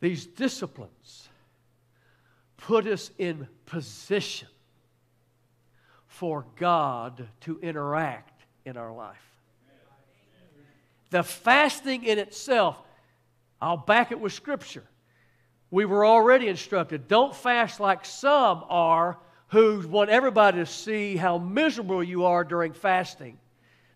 These 0.00 0.26
disciplines 0.26 1.28
put 2.56 2.86
us 2.86 3.10
in 3.18 3.48
position 3.66 4.48
for 6.06 6.46
God 6.56 7.26
to 7.40 7.58
interact 7.60 8.44
in 8.64 8.76
our 8.76 8.92
life. 8.92 9.16
The 11.10 11.22
fasting 11.22 12.04
in 12.04 12.18
itself, 12.18 12.80
I'll 13.60 13.76
back 13.76 14.12
it 14.12 14.20
with 14.20 14.32
Scripture. 14.32 14.84
We 15.70 15.84
were 15.84 16.06
already 16.06 16.46
instructed 16.48 17.08
don't 17.08 17.34
fast 17.34 17.80
like 17.80 18.04
some 18.04 18.64
are 18.68 19.18
who 19.48 19.86
want 19.88 20.10
everybody 20.10 20.58
to 20.58 20.66
see 20.66 21.16
how 21.16 21.38
miserable 21.38 22.02
you 22.02 22.24
are 22.24 22.44
during 22.44 22.72
fasting, 22.72 23.38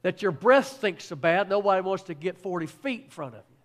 that 0.02 0.22
your 0.22 0.32
breath 0.32 0.76
stinks 0.76 1.06
so 1.06 1.16
bad, 1.16 1.48
nobody 1.48 1.80
wants 1.80 2.04
to 2.04 2.14
get 2.14 2.38
40 2.38 2.66
feet 2.66 3.04
in 3.04 3.10
front 3.10 3.34
of 3.34 3.40
you. 3.40 3.56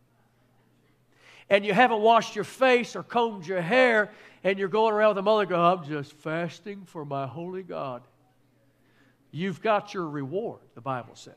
And 1.49 1.65
you 1.65 1.73
haven't 1.73 2.01
washed 2.01 2.35
your 2.35 2.45
face 2.45 2.95
or 2.95 3.03
combed 3.03 3.45
your 3.45 3.61
hair, 3.61 4.11
and 4.43 4.57
you're 4.57 4.69
going 4.69 4.93
around 4.93 5.09
with 5.09 5.17
a 5.19 5.21
mother 5.21 5.45
go, 5.45 5.61
I'm 5.61 5.83
just 5.83 6.13
fasting 6.13 6.83
for 6.85 7.05
my 7.05 7.27
holy 7.27 7.63
God. 7.63 8.01
You've 9.31 9.61
got 9.61 9.93
your 9.93 10.07
reward, 10.07 10.61
the 10.75 10.81
Bible 10.81 11.15
says. 11.15 11.33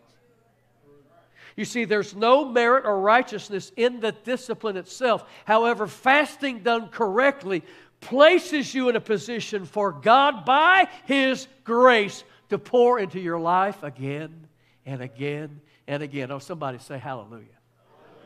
You 1.56 1.64
see, 1.64 1.86
there's 1.86 2.14
no 2.14 2.44
merit 2.46 2.84
or 2.84 3.00
righteousness 3.00 3.72
in 3.76 4.00
the 4.00 4.12
discipline 4.12 4.76
itself. 4.76 5.24
However, 5.46 5.86
fasting 5.86 6.62
done 6.62 6.88
correctly 6.88 7.62
places 8.00 8.74
you 8.74 8.88
in 8.88 8.96
a 8.96 9.00
position 9.00 9.64
for 9.64 9.92
God 9.92 10.44
by 10.44 10.88
His 11.06 11.48
grace 11.64 12.24
to 12.50 12.58
pour 12.58 12.98
into 12.98 13.18
your 13.20 13.38
life 13.38 13.82
again 13.82 14.46
and 14.84 15.02
again 15.02 15.60
and 15.86 16.02
again. 16.02 16.30
Oh, 16.30 16.38
somebody 16.38 16.78
say 16.78 16.98
hallelujah. 16.98 17.46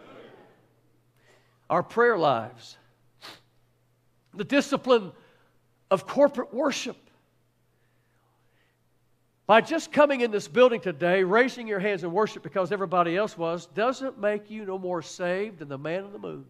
hallelujah. 0.06 0.33
Our 1.68 1.83
prayer 1.83 2.18
lives, 2.18 2.76
the 4.35 4.44
discipline 4.44 5.12
of 5.90 6.06
corporate 6.06 6.52
worship. 6.54 6.96
By 9.46 9.61
just 9.61 9.90
coming 9.90 10.20
in 10.20 10.30
this 10.30 10.46
building 10.46 10.80
today, 10.80 11.24
raising 11.24 11.66
your 11.66 11.80
hands 11.80 12.04
in 12.04 12.12
worship 12.12 12.44
because 12.44 12.70
everybody 12.70 13.16
else 13.16 13.37
was, 13.37 13.66
doesn't 13.66 14.16
make 14.16 14.48
you 14.48 14.64
no 14.64 14.78
more 14.78 15.02
saved 15.02 15.59
than 15.59 15.68
the 15.68 15.78
man 15.78 16.04
on 16.04 16.12
the 16.12 16.20
moon. 16.20 16.44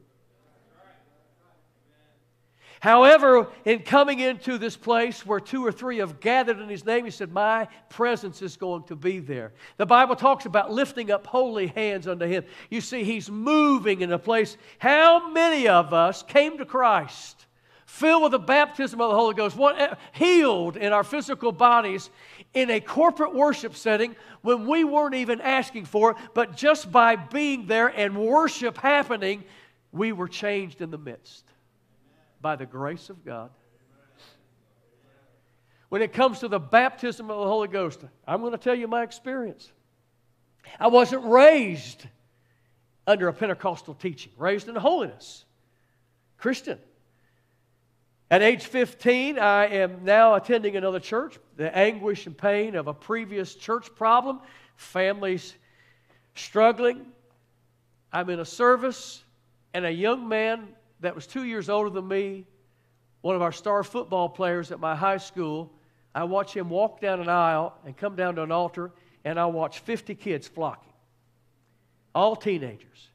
However, 2.80 3.48
in 3.66 3.80
coming 3.80 4.20
into 4.20 4.56
this 4.56 4.74
place 4.74 5.24
where 5.26 5.38
two 5.38 5.64
or 5.64 5.70
three 5.70 5.98
have 5.98 6.18
gathered 6.18 6.58
in 6.58 6.68
His 6.68 6.86
name, 6.86 7.04
He 7.04 7.10
said, 7.10 7.30
My 7.30 7.68
presence 7.90 8.40
is 8.40 8.56
going 8.56 8.84
to 8.84 8.96
be 8.96 9.18
there. 9.18 9.52
The 9.76 9.84
Bible 9.84 10.16
talks 10.16 10.46
about 10.46 10.72
lifting 10.72 11.10
up 11.10 11.26
holy 11.26 11.66
hands 11.68 12.08
unto 12.08 12.24
Him. 12.24 12.44
You 12.70 12.80
see, 12.80 13.04
He's 13.04 13.30
moving 13.30 14.00
in 14.00 14.10
a 14.12 14.18
place. 14.18 14.56
How 14.78 15.30
many 15.30 15.68
of 15.68 15.92
us 15.92 16.22
came 16.22 16.56
to 16.56 16.64
Christ? 16.64 17.44
Filled 17.84 18.22
with 18.22 18.32
the 18.32 18.38
baptism 18.38 18.98
of 19.00 19.10
the 19.10 19.16
Holy 19.16 19.34
Ghost, 19.34 19.56
one, 19.56 19.76
eh, 19.76 19.94
healed 20.12 20.78
in 20.78 20.92
our 20.92 21.04
physical 21.04 21.52
bodies 21.52 22.08
in 22.54 22.70
a 22.70 22.80
corporate 22.80 23.34
worship 23.34 23.76
setting 23.76 24.16
when 24.40 24.66
we 24.66 24.84
weren't 24.84 25.16
even 25.16 25.40
asking 25.42 25.84
for 25.84 26.12
it, 26.12 26.16
but 26.32 26.56
just 26.56 26.90
by 26.90 27.16
being 27.16 27.66
there 27.66 27.88
and 27.88 28.16
worship 28.16 28.78
happening, 28.78 29.44
we 29.92 30.12
were 30.12 30.28
changed 30.28 30.80
in 30.80 30.90
the 30.90 30.96
midst 30.96 31.49
by 32.40 32.56
the 32.56 32.66
grace 32.66 33.10
of 33.10 33.24
God. 33.24 33.50
When 35.88 36.02
it 36.02 36.12
comes 36.12 36.38
to 36.40 36.48
the 36.48 36.60
baptism 36.60 37.30
of 37.30 37.38
the 37.38 37.46
Holy 37.46 37.68
Ghost, 37.68 38.00
I'm 38.26 38.40
going 38.40 38.52
to 38.52 38.58
tell 38.58 38.74
you 38.74 38.86
my 38.86 39.02
experience. 39.02 39.70
I 40.78 40.86
wasn't 40.86 41.24
raised 41.24 42.06
under 43.06 43.26
a 43.28 43.32
Pentecostal 43.32 43.94
teaching, 43.94 44.32
raised 44.36 44.68
in 44.68 44.76
holiness, 44.76 45.44
Christian. 46.38 46.78
At 48.30 48.42
age 48.42 48.64
15, 48.64 49.40
I 49.40 49.66
am 49.66 50.04
now 50.04 50.34
attending 50.34 50.76
another 50.76 51.00
church. 51.00 51.38
The 51.56 51.76
anguish 51.76 52.26
and 52.26 52.38
pain 52.38 52.76
of 52.76 52.86
a 52.86 52.94
previous 52.94 53.56
church 53.56 53.92
problem, 53.96 54.40
families 54.76 55.54
struggling. 56.36 57.06
I'm 58.12 58.30
in 58.30 58.38
a 58.38 58.44
service, 58.44 59.24
and 59.74 59.84
a 59.84 59.90
young 59.90 60.28
man 60.28 60.68
that 61.00 61.14
was 61.14 61.26
two 61.26 61.44
years 61.44 61.68
older 61.68 61.90
than 61.90 62.06
me, 62.06 62.46
one 63.20 63.36
of 63.36 63.42
our 63.42 63.52
star 63.52 63.82
football 63.82 64.28
players 64.28 64.70
at 64.70 64.80
my 64.80 64.94
high 64.94 65.18
school. 65.18 65.72
I 66.14 66.24
watch 66.24 66.54
him 66.54 66.68
walk 66.70 67.00
down 67.00 67.20
an 67.20 67.28
aisle 67.28 67.74
and 67.84 67.96
come 67.96 68.16
down 68.16 68.36
to 68.36 68.42
an 68.42 68.52
altar, 68.52 68.90
and 69.24 69.38
I 69.38 69.46
watch 69.46 69.80
50 69.80 70.14
kids 70.14 70.48
flocking, 70.48 70.92
all 72.14 72.34
teenagers. 72.36 73.08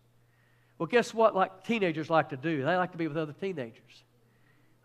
Well, 0.78 0.88
guess 0.88 1.14
what? 1.14 1.36
Like 1.36 1.64
teenagers 1.64 2.10
like 2.10 2.30
to 2.30 2.38
do, 2.38 2.64
they 2.64 2.76
like 2.76 2.92
to 2.92 2.98
be 2.98 3.08
with 3.08 3.18
other 3.18 3.34
teenagers. 3.34 4.04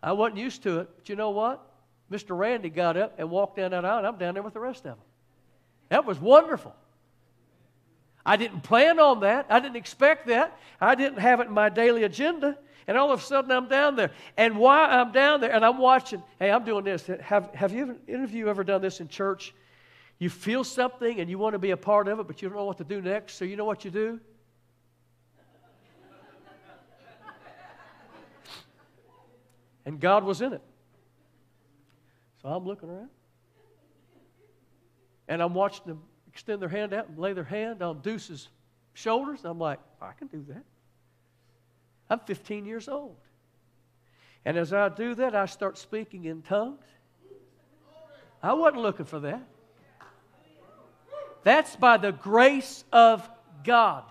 I 0.03 0.13
wasn't 0.13 0.39
used 0.39 0.63
to 0.63 0.79
it, 0.79 0.89
but 0.95 1.09
you 1.09 1.15
know 1.15 1.29
what? 1.29 1.65
Mr. 2.11 2.37
Randy 2.37 2.69
got 2.69 2.97
up 2.97 3.15
and 3.17 3.29
walked 3.29 3.57
down 3.57 3.71
that 3.71 3.85
aisle, 3.85 3.99
and 3.99 4.07
I'm 4.07 4.17
down 4.17 4.33
there 4.33 4.43
with 4.43 4.53
the 4.53 4.59
rest 4.59 4.79
of 4.79 4.95
them. 4.95 4.97
That 5.89 6.05
was 6.05 6.19
wonderful. 6.19 6.75
I 8.25 8.37
didn't 8.37 8.61
plan 8.61 8.99
on 8.99 9.21
that. 9.21 9.47
I 9.49 9.59
didn't 9.59 9.77
expect 9.77 10.27
that. 10.27 10.57
I 10.79 10.95
didn't 10.95 11.19
have 11.19 11.39
it 11.39 11.47
in 11.47 11.53
my 11.53 11.69
daily 11.69 12.03
agenda. 12.03 12.57
And 12.87 12.97
all 12.97 13.11
of 13.11 13.19
a 13.19 13.23
sudden, 13.23 13.51
I'm 13.51 13.67
down 13.67 13.95
there. 13.95 14.11
And 14.37 14.57
while 14.57 14.89
I'm 14.89 15.11
down 15.11 15.41
there 15.41 15.51
and 15.51 15.63
I'm 15.63 15.77
watching, 15.77 16.23
hey, 16.39 16.51
I'm 16.51 16.63
doing 16.63 16.83
this. 16.83 17.07
Have, 17.21 17.53
have 17.53 17.73
you, 17.73 17.97
any 18.07 18.23
of 18.23 18.33
you 18.33 18.49
ever 18.49 18.63
done 18.63 18.81
this 18.81 18.99
in 18.99 19.07
church? 19.07 19.53
You 20.19 20.29
feel 20.29 20.63
something 20.63 21.19
and 21.19 21.29
you 21.29 21.37
want 21.37 21.53
to 21.53 21.59
be 21.59 21.71
a 21.71 21.77
part 21.77 22.07
of 22.07 22.19
it, 22.19 22.27
but 22.27 22.41
you 22.41 22.49
don't 22.49 22.57
know 22.57 22.65
what 22.65 22.77
to 22.79 22.83
do 22.83 23.01
next. 23.01 23.35
So 23.35 23.45
you 23.45 23.55
know 23.55 23.65
what 23.65 23.85
you 23.85 23.91
do? 23.91 24.19
and 29.85 29.99
God 29.99 30.23
was 30.23 30.41
in 30.41 30.53
it. 30.53 30.61
So 32.41 32.49
I'm 32.49 32.65
looking 32.65 32.89
around. 32.89 33.09
And 35.27 35.41
I'm 35.41 35.53
watching 35.53 35.85
them 35.85 36.01
extend 36.27 36.61
their 36.61 36.69
hand 36.69 36.93
out 36.93 37.09
and 37.09 37.17
lay 37.17 37.33
their 37.33 37.43
hand 37.43 37.81
on 37.81 38.01
Deuce's 38.01 38.47
shoulders. 38.93 39.41
I'm 39.43 39.59
like, 39.59 39.79
I 40.01 40.13
can 40.13 40.27
do 40.27 40.45
that. 40.49 40.63
I'm 42.11 42.19
15 42.19 42.65
years 42.65 42.89
old. 42.89 43.15
And 44.43 44.57
as 44.57 44.73
I 44.73 44.89
do 44.89 45.15
that, 45.15 45.33
I 45.33 45.45
start 45.45 45.77
speaking 45.77 46.25
in 46.25 46.41
tongues. 46.41 46.83
I 48.43 48.51
wasn't 48.51 48.81
looking 48.81 49.05
for 49.05 49.21
that. 49.21 49.47
That's 51.43 51.73
by 51.77 51.95
the 51.95 52.11
grace 52.11 52.83
of 52.91 53.27
God. 53.63 54.03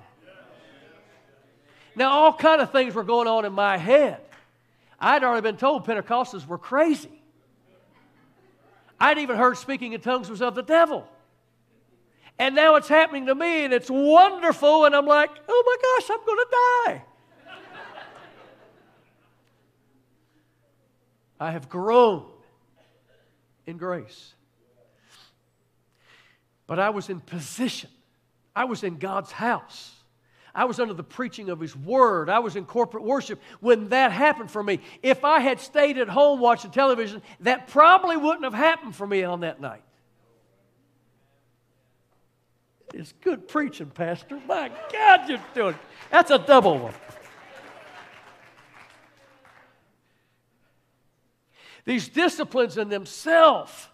Now, 1.95 2.11
all 2.11 2.33
kind 2.33 2.63
of 2.63 2.73
things 2.73 2.95
were 2.95 3.05
going 3.05 3.29
on 3.29 3.45
in 3.45 3.53
my 3.53 3.77
head. 3.77 4.21
I'd 4.99 5.23
already 5.23 5.43
been 5.43 5.59
told 5.59 5.87
Pentecostals 5.87 6.47
were 6.47 6.57
crazy. 6.57 7.23
I'd 8.99 9.19
even 9.19 9.37
heard 9.37 9.59
speaking 9.59 9.93
in 9.93 10.01
tongues 10.01 10.31
was 10.31 10.41
of 10.41 10.55
the 10.55 10.63
devil. 10.63 11.07
And 12.39 12.55
now 12.55 12.77
it's 12.77 12.89
happening 12.89 13.27
to 13.27 13.35
me, 13.35 13.65
and 13.65 13.75
it's 13.75 13.91
wonderful, 13.91 14.87
and 14.87 14.97
I'm 14.97 15.07
like, 15.07 15.31
oh 15.47 15.63
my 15.67 15.77
gosh, 15.83 16.11
I'm 16.11 16.25
going 16.25 16.39
to 16.39 16.47
die. 16.51 17.05
I 21.41 21.53
have 21.53 21.71
grown 21.71 22.27
in 23.67 23.79
grace. 23.79 24.35
But 26.67 26.79
I 26.79 26.91
was 26.91 27.09
in 27.09 27.21
position, 27.21 27.91
I 28.55 28.65
was 28.65 28.85
in 28.85 28.99
God's 28.99 29.33
house. 29.33 29.97
I 30.53 30.65
was 30.65 30.81
under 30.81 30.95
the 30.95 31.05
preaching 31.05 31.49
of 31.49 31.61
His 31.61 31.77
Word. 31.77 32.29
I 32.29 32.41
was 32.41 32.57
in 32.57 32.65
corporate 32.65 33.05
worship 33.05 33.41
when 33.61 33.91
that 33.91 34.11
happened 34.11 34.51
for 34.51 34.61
me. 34.61 34.81
If 35.01 35.25
I 35.25 35.39
had 35.39 35.61
stayed 35.61 35.97
at 35.97 36.09
home 36.09 36.41
watching 36.41 36.73
television, 36.73 37.23
that 37.41 37.69
probably 37.69 38.17
wouldn't 38.17 38.43
have 38.43 38.53
happened 38.53 38.97
for 38.97 39.07
me 39.07 39.23
on 39.23 39.41
that 39.41 39.61
night. 39.61 39.83
It's 42.93 43.13
good 43.21 43.47
preaching, 43.47 43.91
Pastor. 43.91 44.41
My 44.49 44.73
God, 44.93 45.29
you're 45.29 45.39
doing 45.55 45.77
That's 46.11 46.33
a 46.33 46.39
double 46.39 46.79
one. 46.79 46.95
These 51.85 52.09
disciplines 52.09 52.77
in 52.77 52.89
themselves, 52.89 53.89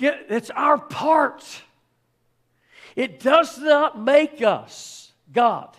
it's 0.00 0.50
our 0.50 0.78
part. 0.78 1.44
It 2.96 3.20
does 3.20 3.58
not 3.58 4.00
make 4.00 4.42
us 4.42 5.12
God. 5.32 5.76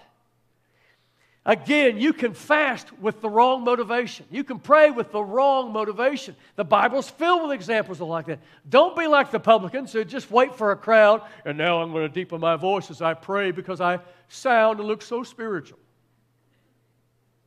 Again, 1.45 1.97
you 1.97 2.13
can 2.13 2.33
fast 2.33 2.97
with 2.99 3.19
the 3.19 3.29
wrong 3.29 3.65
motivation. 3.65 4.25
You 4.31 4.45
can 4.45 4.59
pray 4.59 4.91
with 4.91 5.11
the 5.11 5.21
wrong 5.21 5.73
motivation. 5.73 6.37
The 6.55 6.63
Bible's 6.63 7.09
filled 7.09 7.43
with 7.43 7.51
examples 7.51 7.99
of 7.99 8.07
like 8.07 8.27
that. 8.27 8.39
Don't 8.69 8.97
be 8.97 9.07
like 9.07 9.29
the 9.29 9.41
publicans 9.41 9.91
who 9.91 10.05
just 10.05 10.31
wait 10.31 10.55
for 10.55 10.71
a 10.71 10.77
crowd, 10.77 11.21
and 11.43 11.57
now 11.57 11.81
I'm 11.81 11.91
going 11.91 12.07
to 12.07 12.13
deepen 12.13 12.39
my 12.39 12.55
voice 12.55 12.89
as 12.89 13.01
I 13.01 13.13
pray 13.13 13.51
because 13.51 13.81
I 13.81 13.99
sound 14.29 14.79
and 14.79 14.87
look 14.87 15.01
so 15.01 15.23
spiritual. 15.23 15.79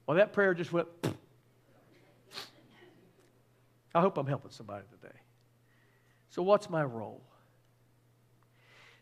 Well, 0.07 0.19
that 0.19 0.35
prayer 0.35 0.53
just 0.53 0.73
went. 0.73 0.89
I 3.97 4.01
hope 4.03 4.19
I'm 4.19 4.27
helping 4.27 4.51
somebody 4.51 4.85
today. 5.01 5.15
So, 6.29 6.43
what's 6.43 6.69
my 6.69 6.85
role? 6.85 7.23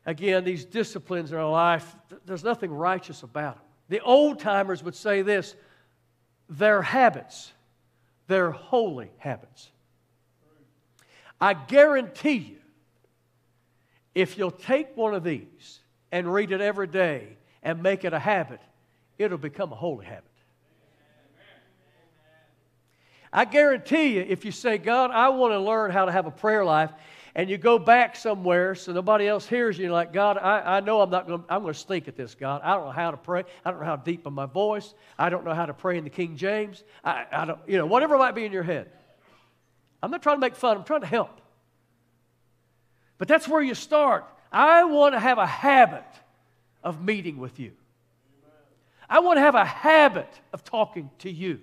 Again, 0.06 0.44
these 0.44 0.64
disciplines 0.64 1.32
in 1.32 1.38
our 1.38 1.50
life, 1.50 1.96
there's 2.26 2.44
nothing 2.44 2.70
righteous 2.70 3.24
about 3.24 3.56
them. 3.56 3.64
The 3.88 4.00
old 4.00 4.38
timers 4.38 4.84
would 4.84 4.94
say 4.94 5.22
this 5.22 5.56
they're 6.48 6.82
habits, 6.82 7.52
they're 8.28 8.52
holy 8.52 9.10
habits. 9.18 9.70
I 11.40 11.54
guarantee 11.54 12.36
you, 12.36 12.58
if 14.14 14.38
you'll 14.38 14.52
take 14.52 14.96
one 14.96 15.12
of 15.12 15.24
these 15.24 15.80
and 16.12 16.32
read 16.32 16.52
it 16.52 16.60
every 16.60 16.86
day 16.86 17.36
and 17.64 17.82
make 17.82 18.04
it 18.04 18.12
a 18.12 18.18
habit, 18.20 18.60
it'll 19.18 19.38
become 19.38 19.72
a 19.72 19.76
holy 19.76 20.06
habit. 20.06 20.30
I 23.34 23.44
guarantee 23.44 24.14
you, 24.14 24.24
if 24.26 24.44
you 24.44 24.52
say, 24.52 24.78
God, 24.78 25.10
I 25.10 25.30
want 25.30 25.52
to 25.54 25.58
learn 25.58 25.90
how 25.90 26.04
to 26.04 26.12
have 26.12 26.26
a 26.26 26.30
prayer 26.30 26.64
life, 26.64 26.92
and 27.34 27.50
you 27.50 27.58
go 27.58 27.80
back 27.80 28.14
somewhere 28.14 28.76
so 28.76 28.92
nobody 28.92 29.26
else 29.26 29.44
hears 29.44 29.76
you, 29.76 29.90
like, 29.90 30.12
God, 30.12 30.38
I, 30.38 30.76
I 30.76 30.80
know 30.80 31.00
I'm 31.00 31.10
not 31.10 31.26
going 31.26 31.42
to, 31.42 31.52
I'm 31.52 31.62
going 31.62 31.74
to 31.74 31.78
stink 31.78 32.06
at 32.06 32.14
this, 32.16 32.36
God. 32.36 32.60
I 32.62 32.76
don't 32.76 32.84
know 32.84 32.92
how 32.92 33.10
to 33.10 33.16
pray. 33.16 33.42
I 33.64 33.72
don't 33.72 33.80
know 33.80 33.86
how 33.86 33.96
deep 33.96 34.24
in 34.24 34.32
my 34.32 34.46
voice. 34.46 34.94
I 35.18 35.30
don't 35.30 35.44
know 35.44 35.52
how 35.52 35.66
to 35.66 35.74
pray 35.74 35.98
in 35.98 36.04
the 36.04 36.10
King 36.10 36.36
James. 36.36 36.84
I, 37.02 37.26
I 37.32 37.44
don't, 37.44 37.58
you 37.66 37.76
know, 37.76 37.86
whatever 37.86 38.16
might 38.16 38.36
be 38.36 38.44
in 38.44 38.52
your 38.52 38.62
head. 38.62 38.88
I'm 40.00 40.12
not 40.12 40.22
trying 40.22 40.36
to 40.36 40.40
make 40.40 40.54
fun, 40.54 40.76
I'm 40.76 40.84
trying 40.84 41.00
to 41.00 41.08
help. 41.08 41.40
But 43.18 43.26
that's 43.26 43.48
where 43.48 43.62
you 43.62 43.74
start. 43.74 44.26
I 44.52 44.84
want 44.84 45.14
to 45.16 45.18
have 45.18 45.38
a 45.38 45.46
habit 45.46 46.04
of 46.84 47.02
meeting 47.02 47.38
with 47.38 47.58
you. 47.58 47.72
I 49.10 49.18
want 49.18 49.38
to 49.38 49.40
have 49.40 49.56
a 49.56 49.64
habit 49.64 50.32
of 50.52 50.62
talking 50.62 51.10
to 51.18 51.30
you. 51.30 51.58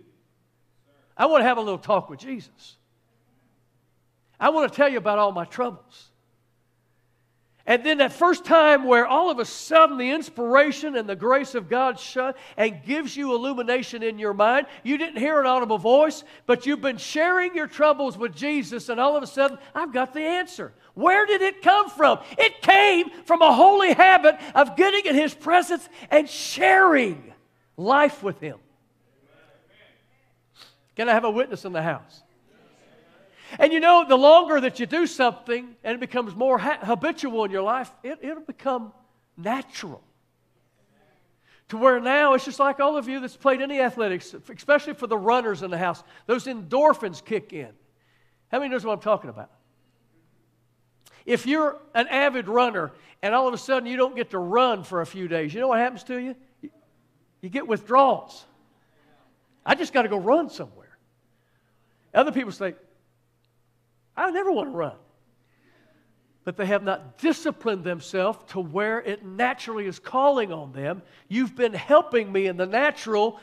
I 1.21 1.27
want 1.27 1.41
to 1.41 1.45
have 1.45 1.60
a 1.60 1.62
little 1.62 1.77
talk 1.77 2.10
with 2.10 2.19
Jesus. 2.19 2.77
I 4.39 4.49
want 4.49 4.71
to 4.71 4.75
tell 4.75 4.89
you 4.89 4.97
about 4.97 5.19
all 5.19 5.31
my 5.31 5.45
troubles. 5.45 6.10
And 7.67 7.86
then 7.86 7.99
that 7.99 8.12
first 8.12 8.43
time 8.43 8.86
where 8.86 9.05
all 9.05 9.29
of 9.29 9.38
a 9.38 9.45
sudden 9.45 9.99
the 9.99 10.10
inspiration 10.10 10.95
and 10.95 11.07
the 11.07 11.15
grace 11.15 11.53
of 11.53 11.69
God 11.69 12.01
and 12.57 12.84
gives 12.84 13.15
you 13.15 13.36
illumination 13.36 14.01
in 14.01 14.17
your 14.17 14.34
mind. 14.34 14.65
You 14.81 14.97
didn't 14.97 15.19
hear 15.19 15.39
an 15.39 15.45
audible 15.45 15.77
voice, 15.77 16.23
but 16.47 16.65
you've 16.65 16.81
been 16.81 16.97
sharing 16.97 17.53
your 17.53 17.67
troubles 17.67 18.17
with 18.17 18.34
Jesus, 18.34 18.89
and 18.89 18.99
all 18.99 19.15
of 19.15 19.21
a 19.21 19.27
sudden, 19.27 19.60
I've 19.75 19.93
got 19.93 20.15
the 20.15 20.21
answer. 20.21 20.73
Where 20.95 21.27
did 21.27 21.43
it 21.43 21.62
come 21.62 21.88
from? 21.91 22.17
It 22.36 22.63
came 22.63 23.12
from 23.25 23.43
a 23.43 23.53
holy 23.53 23.93
habit 23.93 24.39
of 24.55 24.75
getting 24.75 25.05
in 25.05 25.13
His 25.13 25.36
presence 25.36 25.88
and 26.10 26.27
sharing 26.27 27.31
life 27.77 28.23
with 28.23 28.39
Him. 28.39 28.57
Can 31.01 31.09
I 31.09 31.13
have 31.13 31.23
a 31.23 31.31
witness 31.31 31.65
in 31.65 31.73
the 31.73 31.81
house? 31.81 32.21
And 33.57 33.73
you 33.73 33.79
know, 33.79 34.05
the 34.07 34.15
longer 34.15 34.61
that 34.61 34.79
you 34.79 34.85
do 34.85 35.07
something 35.07 35.75
and 35.83 35.95
it 35.95 35.99
becomes 35.99 36.35
more 36.35 36.59
ha- 36.59 36.77
habitual 36.79 37.43
in 37.43 37.49
your 37.49 37.63
life, 37.63 37.91
it, 38.03 38.19
it'll 38.21 38.43
become 38.43 38.93
natural. 39.35 40.03
To 41.69 41.77
where 41.77 41.99
now 41.99 42.35
it's 42.35 42.45
just 42.45 42.59
like 42.59 42.79
all 42.79 42.97
of 42.97 43.07
you 43.07 43.19
that's 43.19 43.35
played 43.35 43.63
any 43.63 43.81
athletics, 43.81 44.35
especially 44.55 44.93
for 44.93 45.07
the 45.07 45.17
runners 45.17 45.63
in 45.63 45.71
the 45.71 45.77
house, 45.79 46.03
those 46.27 46.45
endorphins 46.45 47.25
kick 47.25 47.51
in. 47.51 47.71
How 48.51 48.59
many 48.59 48.69
knows 48.69 48.85
what 48.85 48.93
I'm 48.93 48.99
talking 48.99 49.31
about? 49.31 49.49
If 51.25 51.47
you're 51.47 51.79
an 51.95 52.09
avid 52.09 52.47
runner 52.47 52.91
and 53.23 53.33
all 53.33 53.47
of 53.47 53.55
a 53.55 53.57
sudden 53.57 53.89
you 53.89 53.97
don't 53.97 54.15
get 54.15 54.29
to 54.29 54.37
run 54.37 54.83
for 54.83 55.01
a 55.01 55.05
few 55.07 55.27
days, 55.27 55.51
you 55.51 55.61
know 55.61 55.67
what 55.67 55.79
happens 55.79 56.03
to 56.03 56.17
you? 56.17 56.35
You 57.41 57.49
get 57.49 57.67
withdrawals. 57.67 58.45
I 59.65 59.75
just 59.75 59.93
got 59.93 60.03
to 60.03 60.09
go 60.09 60.17
run 60.17 60.49
somewhere. 60.49 60.90
Other 62.13 62.32
people 62.32 62.52
say, 62.52 62.76
I 64.15 64.32
never 64.32 64.52
want 64.52 64.69
to 64.69 64.76
run. 64.76 64.95
But 66.43 66.58
they 66.58 66.65
have 66.65 66.84
not 66.84 67.19
disciplined 67.19 67.84
themselves 67.84 68.39
to 68.52 68.60
where 68.60 69.00
it 69.00 69.24
naturally 69.24 69.86
is 69.86 70.00
calling 70.00 70.52
on 70.52 70.71
them. 70.71 71.04
You've 71.28 71.56
been 71.56 71.74
helping 71.74 72.32
me 72.32 72.47
in 72.47 72.58
the 72.58 72.65
natural. 72.65 73.39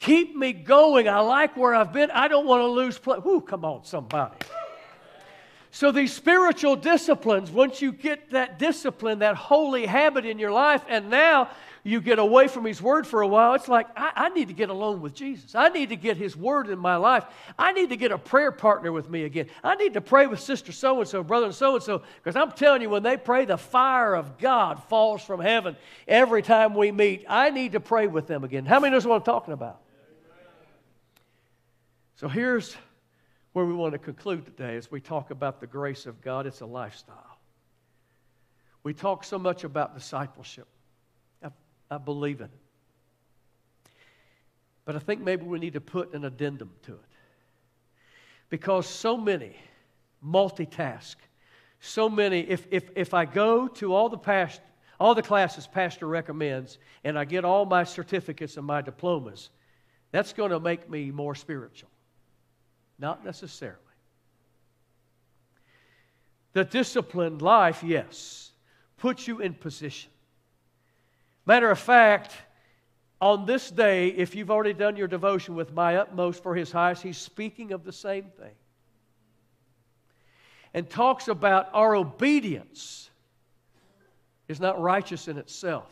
Keep 0.00 0.36
me 0.36 0.52
going. 0.52 1.08
I 1.08 1.20
like 1.20 1.56
where 1.56 1.74
I've 1.74 1.92
been. 1.92 2.10
I 2.10 2.28
don't 2.28 2.46
want 2.46 2.60
to 2.60 2.66
lose 2.66 2.98
play. 2.98 3.18
Whoo, 3.18 3.40
come 3.40 3.64
on, 3.64 3.84
somebody. 3.84 4.36
So, 5.74 5.90
these 5.90 6.12
spiritual 6.12 6.76
disciplines, 6.76 7.50
once 7.50 7.80
you 7.80 7.92
get 7.92 8.32
that 8.32 8.58
discipline, 8.58 9.20
that 9.20 9.36
holy 9.36 9.86
habit 9.86 10.26
in 10.26 10.38
your 10.38 10.52
life, 10.52 10.84
and 10.86 11.08
now 11.08 11.48
you 11.84 12.00
get 12.00 12.18
away 12.18 12.46
from 12.46 12.64
His 12.64 12.80
Word 12.80 13.06
for 13.06 13.22
a 13.22 13.26
while, 13.26 13.54
it's 13.54 13.66
like, 13.66 13.88
I, 13.96 14.12
I, 14.14 14.28
need 14.28 14.48
to 14.48 14.54
get 14.54 14.70
alone 14.70 15.00
with 15.00 15.14
Jesus. 15.14 15.54
I 15.54 15.68
need 15.68 15.88
to 15.88 15.96
get 15.96 16.16
His 16.16 16.36
Word 16.36 16.68
in 16.68 16.78
my 16.78 16.96
life. 16.96 17.24
I 17.58 17.72
need 17.72 17.90
to 17.90 17.96
get 17.96 18.12
a 18.12 18.18
prayer 18.18 18.52
partner 18.52 18.92
with 18.92 19.10
me 19.10 19.24
again. 19.24 19.48
I 19.64 19.74
need 19.74 19.94
to 19.94 20.00
pray 20.00 20.26
with 20.26 20.38
Sister 20.38 20.70
so 20.70 21.00
and 21.00 21.08
so, 21.08 21.24
brother 21.24 21.50
so 21.50 21.74
and 21.74 21.82
so, 21.82 22.02
because 22.22 22.36
I'm 22.36 22.52
telling 22.52 22.82
you, 22.82 22.90
when 22.90 23.02
they 23.02 23.16
pray, 23.16 23.46
the 23.46 23.58
fire 23.58 24.14
of 24.14 24.38
God 24.38 24.82
falls 24.84 25.22
from 25.22 25.40
heaven 25.40 25.76
every 26.06 26.42
time 26.42 26.74
we 26.74 26.92
meet. 26.92 27.24
I 27.28 27.50
need 27.50 27.72
to 27.72 27.80
pray 27.80 28.06
with 28.06 28.28
them 28.28 28.44
again. 28.44 28.64
How 28.64 28.78
many 28.78 28.92
knows 28.92 29.04
what 29.04 29.16
I'm 29.16 29.22
talking 29.22 29.52
about? 29.52 29.80
So 32.14 32.28
here's 32.28 32.76
where 33.52 33.64
we 33.64 33.74
want 33.74 33.92
to 33.92 33.98
conclude 33.98 34.44
today 34.44 34.76
as 34.76 34.88
we 34.88 35.00
talk 35.00 35.32
about 35.32 35.60
the 35.60 35.66
grace 35.66 36.06
of 36.06 36.20
God. 36.20 36.46
It's 36.46 36.60
a 36.60 36.66
lifestyle. 36.66 37.38
We 38.84 38.94
talk 38.94 39.24
so 39.24 39.38
much 39.38 39.64
about 39.64 39.96
discipleship. 39.96 40.68
I, 41.94 41.98
believe 41.98 42.40
in 42.40 42.46
it. 42.46 42.60
But 44.84 44.96
I 44.96 44.98
think 44.98 45.20
maybe 45.20 45.44
we 45.44 45.58
need 45.58 45.74
to 45.74 45.80
put 45.80 46.14
an 46.14 46.24
addendum 46.24 46.70
to 46.82 46.92
it. 46.92 47.00
Because 48.48 48.86
so 48.86 49.16
many 49.16 49.56
multitask. 50.24 51.16
So 51.80 52.08
many, 52.08 52.40
if, 52.40 52.66
if, 52.70 52.90
if 52.94 53.12
I 53.12 53.24
go 53.24 53.66
to 53.66 53.92
all 53.92 54.08
the 54.08 54.18
past, 54.18 54.60
all 55.00 55.14
the 55.14 55.22
classes 55.22 55.66
pastor 55.66 56.06
recommends 56.06 56.78
and 57.02 57.18
I 57.18 57.24
get 57.24 57.44
all 57.44 57.66
my 57.66 57.82
certificates 57.82 58.56
and 58.56 58.64
my 58.64 58.82
diplomas, 58.82 59.50
that's 60.12 60.32
going 60.32 60.50
to 60.50 60.60
make 60.60 60.88
me 60.88 61.10
more 61.10 61.34
spiritual. 61.34 61.90
Not 62.98 63.24
necessarily. 63.24 63.78
The 66.52 66.64
disciplined 66.64 67.42
life, 67.42 67.82
yes, 67.82 68.52
puts 68.98 69.26
you 69.26 69.40
in 69.40 69.54
position. 69.54 70.11
Matter 71.44 71.70
of 71.70 71.78
fact, 71.78 72.32
on 73.20 73.46
this 73.46 73.70
day, 73.70 74.08
if 74.08 74.34
you've 74.34 74.50
already 74.50 74.72
done 74.72 74.96
your 74.96 75.08
devotion 75.08 75.54
with 75.54 75.72
my 75.72 75.96
utmost 75.96 76.42
for 76.42 76.54
his 76.54 76.72
highest, 76.72 77.02
he's 77.02 77.18
speaking 77.18 77.72
of 77.72 77.84
the 77.84 77.92
same 77.92 78.24
thing. 78.24 78.54
And 80.74 80.88
talks 80.88 81.28
about 81.28 81.68
our 81.72 81.94
obedience 81.94 83.10
is 84.48 84.58
not 84.60 84.80
righteous 84.80 85.28
in 85.28 85.38
itself, 85.38 85.90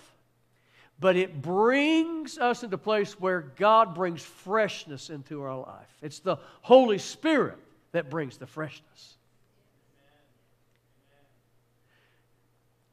but 0.98 1.16
it 1.16 1.40
brings 1.40 2.38
us 2.38 2.62
into 2.62 2.76
a 2.76 2.78
place 2.78 3.18
where 3.20 3.40
God 3.40 3.94
brings 3.94 4.22
freshness 4.22 5.10
into 5.10 5.42
our 5.42 5.56
life. 5.56 5.96
It's 6.02 6.20
the 6.20 6.36
Holy 6.62 6.98
Spirit 6.98 7.58
that 7.92 8.10
brings 8.10 8.38
the 8.38 8.46
freshness. 8.46 9.16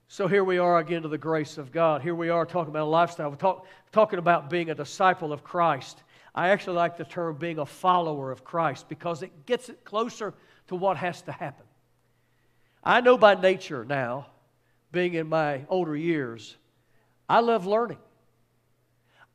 So 0.09 0.27
here 0.27 0.45
we 0.45 0.57
are 0.57 0.77
again 0.77 1.01
to 1.01 1.09
the 1.09 1.17
grace 1.17 1.57
of 1.57 1.73
God. 1.73 2.01
Here 2.01 2.15
we 2.15 2.29
are 2.29 2.45
talking 2.45 2.69
about 2.69 2.83
a 2.83 2.89
lifestyle. 2.89 3.29
We're 3.29 3.35
talk, 3.35 3.67
talking 3.91 4.19
about 4.19 4.49
being 4.49 4.69
a 4.69 4.75
disciple 4.75 5.33
of 5.33 5.43
Christ. 5.43 6.01
I 6.33 6.49
actually 6.49 6.77
like 6.77 6.95
the 6.95 7.03
term 7.03 7.35
being 7.35 7.59
a 7.59 7.65
follower 7.65 8.31
of 8.31 8.45
Christ 8.45 8.87
because 8.87 9.21
it 9.21 9.45
gets 9.45 9.67
it 9.67 9.83
closer 9.83 10.33
to 10.67 10.75
what 10.75 10.95
has 10.95 11.21
to 11.23 11.33
happen. 11.33 11.65
I 12.81 13.01
know 13.01 13.17
by 13.17 13.35
nature 13.35 13.83
now, 13.83 14.27
being 14.93 15.15
in 15.15 15.27
my 15.27 15.65
older 15.67 15.95
years, 15.95 16.55
I 17.27 17.41
love 17.41 17.65
learning. 17.65 17.97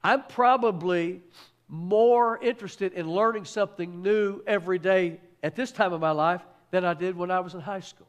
I'm 0.03 0.23
probably 0.23 1.21
more 1.69 2.39
interested 2.39 2.95
in 2.95 3.11
learning 3.11 3.45
something 3.45 4.01
new 4.01 4.41
every 4.47 4.79
day 4.79 5.21
at 5.43 5.55
this 5.55 5.71
time 5.71 5.93
of 5.93 6.01
my 6.01 6.13
life 6.13 6.41
than 6.71 6.87
I 6.87 6.95
did 6.95 7.15
when 7.15 7.31
I 7.31 7.41
was 7.41 7.53
in 7.53 7.61
high 7.61 7.81
school. 7.81 8.09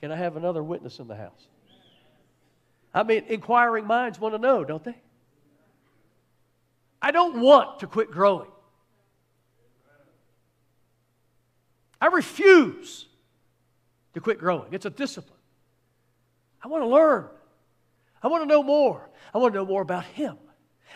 Can 0.00 0.12
I 0.12 0.16
have 0.16 0.36
another 0.36 0.62
witness 0.62 0.98
in 0.98 1.08
the 1.08 1.16
house? 1.16 1.48
I 2.98 3.04
mean, 3.04 3.26
inquiring 3.28 3.86
minds 3.86 4.18
want 4.18 4.34
to 4.34 4.40
know, 4.40 4.64
don't 4.64 4.82
they? 4.82 4.96
I 7.00 7.12
don't 7.12 7.40
want 7.40 7.78
to 7.78 7.86
quit 7.86 8.10
growing. 8.10 8.50
I 12.00 12.08
refuse 12.08 13.06
to 14.14 14.20
quit 14.20 14.40
growing. 14.40 14.72
It's 14.72 14.84
a 14.84 14.90
discipline. 14.90 15.38
I 16.60 16.66
want 16.66 16.82
to 16.82 16.88
learn. 16.88 17.28
I 18.20 18.26
want 18.26 18.42
to 18.42 18.48
know 18.48 18.64
more. 18.64 19.08
I 19.32 19.38
want 19.38 19.54
to 19.54 19.60
know 19.60 19.66
more 19.66 19.82
about 19.82 20.04
Him. 20.04 20.36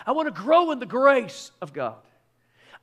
I 0.05 0.11
want 0.11 0.27
to 0.27 0.41
grow 0.41 0.71
in 0.71 0.79
the 0.79 0.85
grace 0.85 1.51
of 1.61 1.71
God. 1.71 2.01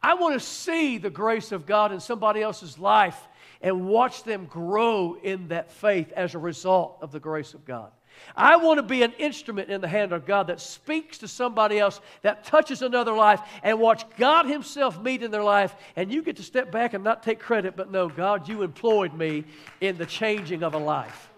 I 0.03 0.15
want 0.15 0.33
to 0.33 0.41
see 0.41 0.97
the 0.97 1.11
grace 1.11 1.53
of 1.53 1.67
God 1.67 1.93
in 1.93 2.01
somebody 2.01 2.41
else's 2.41 2.79
life 2.79 3.29
and 3.61 3.87
watch 3.87 4.23
them 4.23 4.47
grow 4.47 5.19
in 5.23 5.49
that 5.49 5.71
faith 5.71 6.11
as 6.13 6.35
a 6.35 6.39
result 6.39 6.97
of 7.03 7.13
the 7.13 7.21
grace 7.21 7.53
of 7.53 7.67
God. 7.67 7.93
I 8.37 8.57
want 8.57 8.79
to 8.79 8.83
be 8.83 9.03
an 9.03 9.13
instrument 9.19 9.71
in 9.71 9.81
the 9.81 9.89
hand 9.89 10.13
of 10.13 10.25
God 10.25 10.47
that 10.47 10.61
speaks 10.61 11.19
to 11.19 11.29
somebody 11.29 11.79
else, 11.79 12.01
that 12.23 12.45
touches 12.45 12.83
another 12.83 13.13
life, 13.13 13.41
and 13.63 13.79
watch 13.81 14.05
God 14.17 14.47
Himself 14.47 15.01
meet 15.01 15.23
in 15.23 15.31
their 15.31 15.43
life. 15.43 15.75
And 15.97 16.13
you 16.13 16.23
get 16.23 16.37
to 16.37 16.43
step 16.43 16.71
back 16.71 16.95
and 16.95 17.03
not 17.03 17.23
take 17.23 17.41
credit, 17.41 17.77
but 17.77 17.91
know, 17.91 18.09
God, 18.09 18.49
you 18.49 18.63
employed 18.63 19.15
me 19.15 19.45
in 19.81 19.97
the 19.99 20.07
changing 20.07 20.63
of 20.63 20.75
a 20.75 20.79
life. 20.79 21.31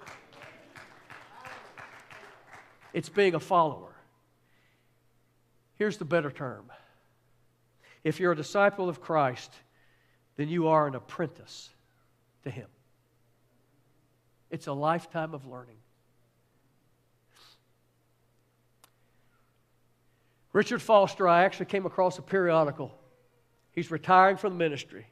It's 2.92 3.08
being 3.08 3.34
a 3.34 3.40
follower. 3.40 3.92
Here's 5.76 5.96
the 5.96 6.04
better 6.04 6.30
term 6.30 6.70
if 8.04 8.20
you're 8.20 8.32
a 8.32 8.36
disciple 8.36 8.88
of 8.88 9.00
Christ, 9.00 9.52
then 10.36 10.48
you 10.48 10.68
are 10.68 10.86
an 10.86 10.94
apprentice 10.94 11.70
to 12.44 12.50
Him. 12.50 12.66
It's 14.50 14.66
a 14.66 14.72
lifetime 14.72 15.34
of 15.34 15.46
learning. 15.46 15.81
Richard 20.52 20.82
Foster, 20.82 21.26
I 21.26 21.44
actually 21.44 21.66
came 21.66 21.86
across 21.86 22.18
a 22.18 22.22
periodical. 22.22 22.94
He's 23.72 23.90
retiring 23.90 24.36
from 24.36 24.52
the 24.52 24.58
ministry. 24.58 25.06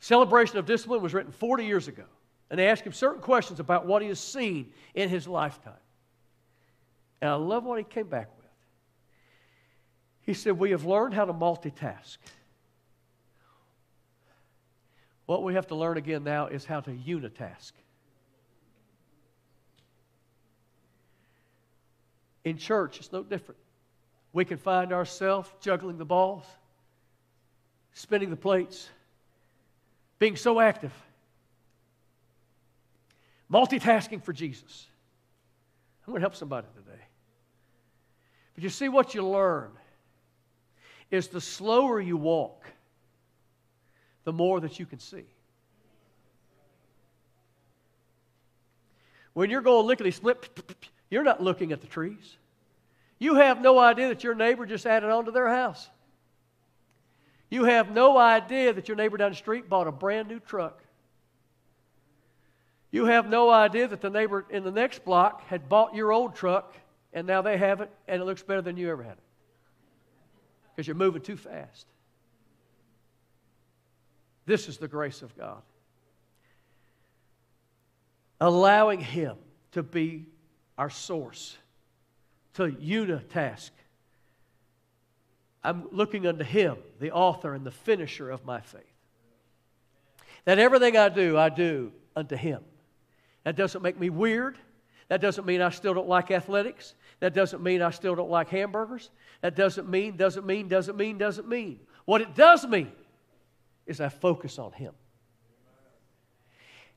Celebration 0.00 0.58
of 0.58 0.66
Discipline 0.66 1.02
was 1.02 1.14
written 1.14 1.32
40 1.32 1.64
years 1.64 1.88
ago. 1.88 2.04
And 2.50 2.58
they 2.58 2.68
asked 2.68 2.82
him 2.82 2.92
certain 2.92 3.22
questions 3.22 3.60
about 3.60 3.86
what 3.86 4.02
he 4.02 4.08
has 4.08 4.18
seen 4.18 4.72
in 4.94 5.08
his 5.08 5.28
lifetime. 5.28 5.72
And 7.20 7.30
I 7.30 7.34
love 7.34 7.64
what 7.64 7.78
he 7.78 7.84
came 7.84 8.08
back 8.08 8.28
with. 8.36 8.46
He 10.22 10.34
said, 10.34 10.58
We 10.58 10.72
have 10.72 10.84
learned 10.84 11.14
how 11.14 11.24
to 11.24 11.32
multitask. 11.32 12.18
What 15.26 15.44
we 15.44 15.54
have 15.54 15.68
to 15.68 15.76
learn 15.76 15.96
again 15.96 16.24
now 16.24 16.48
is 16.48 16.64
how 16.64 16.80
to 16.80 16.90
unitask. 16.90 17.72
In 22.42 22.58
church, 22.58 22.98
it's 22.98 23.12
no 23.12 23.22
different 23.22 23.59
we 24.32 24.44
can 24.44 24.58
find 24.58 24.92
ourselves 24.92 25.50
juggling 25.60 25.98
the 25.98 26.04
balls, 26.04 26.44
spinning 27.92 28.30
the 28.30 28.36
plates, 28.36 28.88
being 30.18 30.36
so 30.36 30.60
active, 30.60 30.92
multitasking 33.50 34.22
for 34.22 34.32
Jesus. 34.32 34.86
I'm 36.06 36.12
going 36.12 36.20
to 36.20 36.24
help 36.24 36.36
somebody 36.36 36.66
today. 36.74 37.02
But 38.54 38.64
you 38.64 38.70
see, 38.70 38.88
what 38.88 39.14
you 39.14 39.26
learn 39.26 39.70
is 41.10 41.28
the 41.28 41.40
slower 41.40 42.00
you 42.00 42.16
walk, 42.16 42.64
the 44.24 44.32
more 44.32 44.60
that 44.60 44.78
you 44.78 44.86
can 44.86 44.98
see. 44.98 45.24
When 49.32 49.50
you're 49.50 49.60
going 49.60 49.86
lickety 49.86 50.10
split, 50.10 50.48
you're 51.10 51.22
not 51.22 51.42
looking 51.42 51.72
at 51.72 51.80
the 51.80 51.86
trees. 51.86 52.36
You 53.20 53.34
have 53.36 53.60
no 53.60 53.78
idea 53.78 54.08
that 54.08 54.24
your 54.24 54.34
neighbor 54.34 54.66
just 54.66 54.86
added 54.86 55.10
on 55.10 55.26
to 55.26 55.30
their 55.30 55.48
house. 55.48 55.88
You 57.50 57.64
have 57.64 57.90
no 57.90 58.16
idea 58.16 58.72
that 58.72 58.88
your 58.88 58.96
neighbor 58.96 59.18
down 59.18 59.32
the 59.32 59.36
street 59.36 59.68
bought 59.68 59.86
a 59.86 59.92
brand 59.92 60.28
new 60.28 60.40
truck. 60.40 60.82
You 62.90 63.04
have 63.04 63.28
no 63.28 63.50
idea 63.50 63.86
that 63.88 64.00
the 64.00 64.10
neighbor 64.10 64.46
in 64.50 64.64
the 64.64 64.70
next 64.70 65.04
block 65.04 65.46
had 65.46 65.68
bought 65.68 65.94
your 65.94 66.12
old 66.12 66.34
truck 66.34 66.74
and 67.12 67.26
now 67.26 67.42
they 67.42 67.58
have 67.58 67.82
it 67.82 67.90
and 68.08 68.22
it 68.22 68.24
looks 68.24 68.42
better 68.42 68.62
than 68.62 68.76
you 68.76 68.90
ever 68.90 69.02
had 69.02 69.12
it. 69.12 69.22
Because 70.74 70.86
you're 70.86 70.96
moving 70.96 71.22
too 71.22 71.36
fast. 71.36 71.86
This 74.46 74.66
is 74.66 74.78
the 74.78 74.88
grace 74.88 75.20
of 75.22 75.36
God. 75.36 75.62
Allowing 78.40 79.00
Him 79.00 79.36
to 79.72 79.82
be 79.82 80.26
our 80.78 80.90
source 80.90 81.56
to 82.54 82.64
unitask. 82.64 83.70
I'm 85.62 85.88
looking 85.92 86.26
unto 86.26 86.44
Him, 86.44 86.76
the 86.98 87.12
author 87.12 87.54
and 87.54 87.64
the 87.64 87.70
finisher 87.70 88.30
of 88.30 88.44
my 88.44 88.60
faith. 88.60 88.82
That 90.44 90.58
everything 90.58 90.96
I 90.96 91.10
do, 91.10 91.36
I 91.36 91.50
do 91.50 91.92
unto 92.16 92.36
Him. 92.36 92.62
That 93.44 93.56
doesn't 93.56 93.82
make 93.82 93.98
me 93.98 94.10
weird. 94.10 94.58
That 95.08 95.20
doesn't 95.20 95.44
mean 95.44 95.60
I 95.60 95.70
still 95.70 95.92
don't 95.92 96.08
like 96.08 96.30
athletics. 96.30 96.94
That 97.20 97.34
doesn't 97.34 97.62
mean 97.62 97.82
I 97.82 97.90
still 97.90 98.14
don't 98.14 98.30
like 98.30 98.48
hamburgers. 98.48 99.10
That 99.42 99.56
doesn't 99.56 99.88
mean, 99.88 100.16
doesn't 100.16 100.46
mean, 100.46 100.68
doesn't 100.68 100.96
mean, 100.96 101.18
doesn't 101.18 101.48
mean. 101.48 101.80
What 102.04 102.20
it 102.20 102.34
does 102.34 102.66
mean 102.66 102.92
is 103.86 104.00
I 104.00 104.08
focus 104.08 104.58
on 104.58 104.72
Him. 104.72 104.94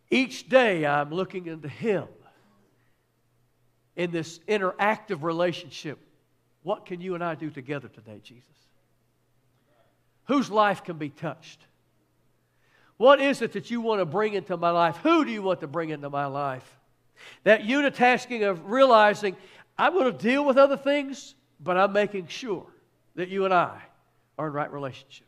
Each 0.09 0.47
day 0.47 0.85
I'm 0.85 1.09
looking 1.09 1.47
into 1.47 1.67
Him 1.67 2.07
in 3.95 4.11
this 4.11 4.39
interactive 4.47 5.23
relationship, 5.23 5.99
what 6.63 6.85
can 6.85 7.01
you 7.01 7.15
and 7.15 7.23
I 7.23 7.35
do 7.35 7.49
together 7.49 7.87
today, 7.87 8.19
Jesus? 8.23 8.43
Whose 10.25 10.49
life 10.49 10.83
can 10.83 10.97
be 10.97 11.09
touched? 11.09 11.59
What 12.97 13.19
is 13.19 13.41
it 13.41 13.53
that 13.53 13.69
you 13.69 13.81
want 13.81 13.99
to 13.99 14.05
bring 14.05 14.33
into 14.33 14.55
my 14.55 14.69
life? 14.69 14.97
Who 14.97 15.25
do 15.25 15.31
you 15.31 15.41
want 15.41 15.59
to 15.61 15.67
bring 15.67 15.89
into 15.89 16.09
my 16.09 16.25
life? 16.25 16.79
That 17.43 17.63
unitasking 17.63 18.49
of 18.49 18.71
realizing 18.71 19.35
I'm 19.77 19.93
going 19.93 20.11
to 20.11 20.17
deal 20.17 20.45
with 20.45 20.57
other 20.57 20.77
things, 20.77 21.35
but 21.59 21.77
I'm 21.77 21.91
making 21.91 22.27
sure 22.27 22.65
that 23.15 23.29
you 23.29 23.45
and 23.45 23.53
I 23.53 23.81
are 24.37 24.47
in 24.47 24.53
right 24.53 24.71
relationship. 24.71 25.27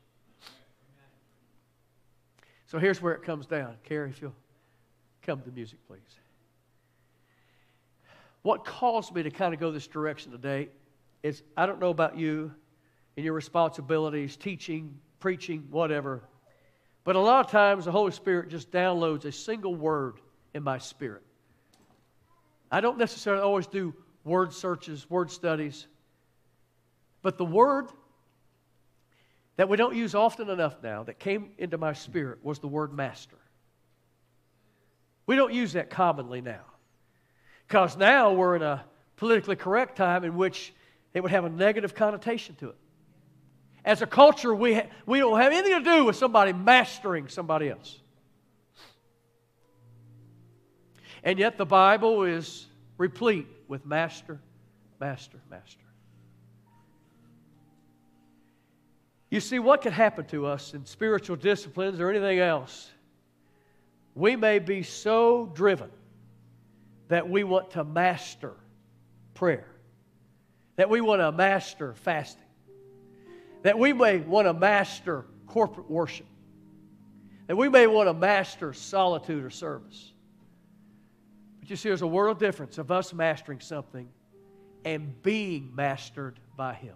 So 2.68 2.80
here's 2.80 3.02
where 3.02 3.14
it 3.14 3.24
comes 3.24 3.46
down. 3.46 3.76
Carrie, 3.84 4.10
if 4.10 4.22
you'll 4.22 4.36
come 5.22 5.42
to 5.42 5.52
music, 5.52 5.80
please. 5.88 6.00
What 8.46 8.64
caused 8.64 9.12
me 9.12 9.24
to 9.24 9.32
kind 9.32 9.56
of 9.56 9.60
go 9.60 9.72
this 9.72 9.88
direction 9.88 10.32
today 10.32 10.70
is 11.24 11.42
I 11.58 11.66
don't 11.66 11.80
know 11.80 11.90
about 11.90 12.16
you 12.16 12.54
and 13.18 13.26
your 13.26 13.34
responsibilities, 13.34 14.38
teaching, 14.38 15.00
preaching, 15.20 15.66
whatever, 15.72 16.22
but 17.04 17.16
a 17.16 17.20
lot 17.20 17.44
of 17.44 17.52
times 17.52 17.86
the 17.86 17.92
Holy 17.92 18.12
Spirit 18.12 18.50
just 18.50 18.70
downloads 18.70 19.26
a 19.26 19.32
single 19.32 19.74
word 19.74 20.20
in 20.54 20.62
my 20.62 20.78
spirit. 20.78 21.24
I 22.70 22.82
don't 22.82 23.00
necessarily 23.00 23.42
always 23.42 23.66
do 23.66 23.96
word 24.24 24.54
searches, 24.54 25.10
word 25.10 25.32
studies, 25.32 25.88
but 27.24 27.40
the 27.40 27.46
word 27.46 27.88
that 29.56 29.70
we 29.70 29.76
don't 29.76 29.96
use 29.96 30.14
often 30.14 30.52
enough 30.52 30.84
now 30.84 31.02
that 31.02 31.18
came 31.18 31.50
into 31.58 31.80
my 31.80 31.94
spirit 31.94 32.46
was 32.46 32.60
the 32.60 32.68
word 32.68 32.94
master. 32.94 33.40
We 35.26 35.36
don't 35.36 35.52
use 35.52 35.74
that 35.74 35.90
commonly 35.90 36.42
now. 36.42 36.62
Because 37.68 37.98
now 37.98 38.34
we're 38.34 38.56
in 38.56 38.62
a 38.62 38.84
politically 39.18 39.56
correct 39.56 39.98
time 39.98 40.24
in 40.24 40.36
which 40.36 40.74
it 41.14 41.22
would 41.22 41.32
have 41.32 41.46
a 41.46 41.50
negative 41.50 41.96
connotation 41.96 42.56
to 42.56 42.70
it. 42.70 42.76
As 43.84 44.02
a 44.02 44.08
culture, 44.08 44.54
we, 44.54 44.76
ha- 44.76 44.88
we 45.06 45.20
don't 45.20 45.40
have 45.40 45.52
anything 45.52 45.84
to 45.84 45.90
do 45.90 46.06
with 46.06 46.16
somebody 46.16 46.54
mastering 46.54 47.28
somebody 47.28 47.70
else. 47.70 48.00
And 51.24 51.40
yet 51.40 51.58
the 51.58 51.66
Bible 51.66 52.24
is 52.24 52.68
replete 52.98 53.48
with 53.68 53.86
master, 53.86 54.40
master, 55.00 55.40
master. 55.50 55.82
You 59.32 59.40
see, 59.40 59.60
what 59.60 59.82
could 59.82 59.94
happen 59.94 60.26
to 60.28 60.46
us 60.46 60.74
in 60.74 60.86
spiritual 60.86 61.36
disciplines 61.36 62.00
or 62.00 62.10
anything 62.10 62.40
else? 62.40 62.90
We 64.14 64.36
may 64.36 64.60
be 64.60 64.84
so 64.84 65.52
driven 65.54 65.90
that 67.08 67.30
we 67.30 67.44
want 67.44 67.72
to 67.72 67.84
master 67.84 68.54
prayer, 69.34 69.68
that 70.76 70.90
we 70.90 71.02
want 71.02 71.22
to 71.22 71.32
master 71.32 71.94
fasting, 71.94 72.42
that 73.64 73.78
we 73.78 73.94
may 73.94 74.18
want 74.18 74.48
to 74.48 74.54
master 74.54 75.26
corporate 75.48 75.90
worship, 75.90 76.26
that 77.48 77.56
we 77.56 77.70
may 77.70 77.88
want 77.88 78.08
to 78.08 78.14
master 78.14 78.74
solitude 78.74 79.44
or 79.44 79.50
service. 79.50 80.14
But 81.60 81.70
you 81.70 81.76
see, 81.76 81.90
there's 81.90 82.02
a 82.02 82.08
world 82.08 82.40
difference 82.40 82.78
of 82.78 82.92
us 82.92 83.14
mastering 83.14 83.60
something 83.60 84.10
and 84.84 85.22
being 85.22 85.72
mastered 85.76 86.40
by 86.56 86.74
Him. 86.74 86.96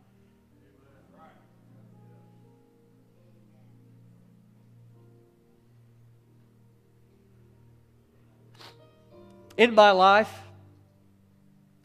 In 9.60 9.76
my 9.76 9.91
life, 9.91 10.34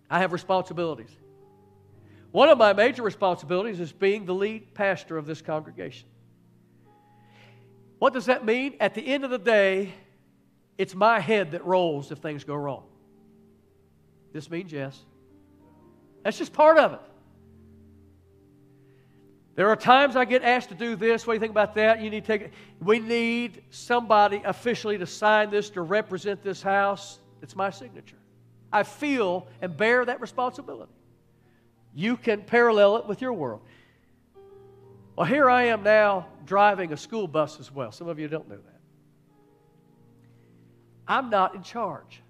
I 0.09 0.21
have 0.21 0.33
responsibilities. 0.33 1.11
One 2.31 2.49
of 2.49 2.57
my 2.57 2.73
major 2.73 3.03
responsibilities 3.03 3.81
is 3.81 3.91
being 3.91 4.27
the 4.27 4.33
lead 4.33 4.75
pastor 4.75 5.19
of 5.19 5.27
this 5.27 5.43
congregation. 5.43 6.07
What 7.99 8.13
does 8.13 8.27
that 8.27 8.45
mean? 8.45 8.77
At 8.79 8.95
the 8.95 9.05
end 9.05 9.25
of 9.25 9.31
the 9.31 9.39
day, 9.39 9.93
it's 10.79 10.95
my 10.95 11.19
head 11.19 11.51
that 11.51 11.67
rolls 11.67 12.13
if 12.13 12.19
things 12.19 12.45
go 12.45 12.55
wrong. 12.55 12.85
This 14.33 14.49
means 14.49 14.71
yes. 14.71 14.97
That's 16.23 16.39
just 16.39 16.53
part 16.53 16.79
of 16.79 16.93
it. 16.93 17.01
There 19.57 19.69
are 19.69 19.77
times 19.77 20.15
I 20.15 20.27
get 20.27 20.45
asked 20.45 20.69
to 20.69 20.77
do 20.77 20.95
this. 20.95 21.27
What 21.27 21.33
do 21.33 21.37
you 21.39 21.41
think 21.41 21.51
about 21.51 21.75
that? 21.75 22.01
You 22.01 22.09
need 22.09 22.25
to 22.25 22.39
take. 22.39 22.53
We 22.81 23.01
need 23.01 23.65
somebody 23.71 24.43
officially 24.45 24.97
to 24.99 25.07
sign 25.07 25.51
this 25.51 25.71
to 25.71 25.83
represent 25.83 26.41
this 26.41 26.63
house. 26.63 27.19
It's 27.45 27.55
my 27.55 27.69
signature. 27.69 28.17
I 28.73 28.85
feel 28.85 29.47
and 29.61 29.77
bear 29.77 30.03
that 30.03 30.23
responsibility. 30.23 30.95
You 31.95 32.17
can 32.17 32.41
parallel 32.41 32.97
it 32.97 33.07
with 33.07 33.21
your 33.21 33.35
world. 33.35 33.61
Well, 35.15 35.27
here 35.27 35.51
I 35.51 35.65
am 35.65 35.83
now 35.83 36.27
driving 36.47 36.95
a 36.95 36.97
school 36.97 37.29
bus 37.29 37.61
as 37.61 37.71
well. 37.71 37.93
Some 37.93 38.09
of 38.09 38.19
you 38.19 38.29
don't 38.29 38.49
know 38.49 38.57
that. 38.57 38.81
I'm 41.07 41.29
not 41.29 41.55
in 41.55 41.63
charge. 41.63 42.23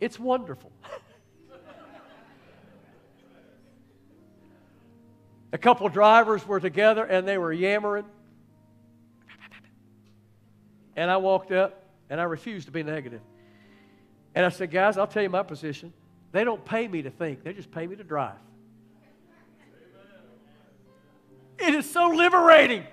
It's 0.00 0.18
wonderful. 0.18 0.72
a 5.52 5.58
couple 5.58 5.86
drivers 5.90 6.48
were 6.48 6.60
together 6.60 7.04
and 7.04 7.28
they 7.28 7.36
were 7.36 7.52
yammering. 7.52 8.06
And 10.96 11.10
I 11.10 11.18
walked 11.18 11.52
up 11.52 11.82
and 12.08 12.20
I 12.20 12.24
refused 12.24 12.66
to 12.66 12.72
be 12.72 12.82
negative. 12.82 13.20
And 14.34 14.44
I 14.44 14.50
said, 14.50 14.70
guys, 14.70 14.98
I'll 14.98 15.06
tell 15.06 15.22
you 15.22 15.30
my 15.30 15.42
position. 15.42 15.92
They 16.32 16.44
don't 16.44 16.64
pay 16.64 16.86
me 16.86 17.02
to 17.02 17.10
think, 17.10 17.42
they 17.44 17.52
just 17.52 17.70
pay 17.70 17.86
me 17.86 17.96
to 17.96 18.04
drive. 18.04 18.36
It 21.58 21.74
is 21.74 21.90
so 21.90 22.08
liberating. 22.08 22.84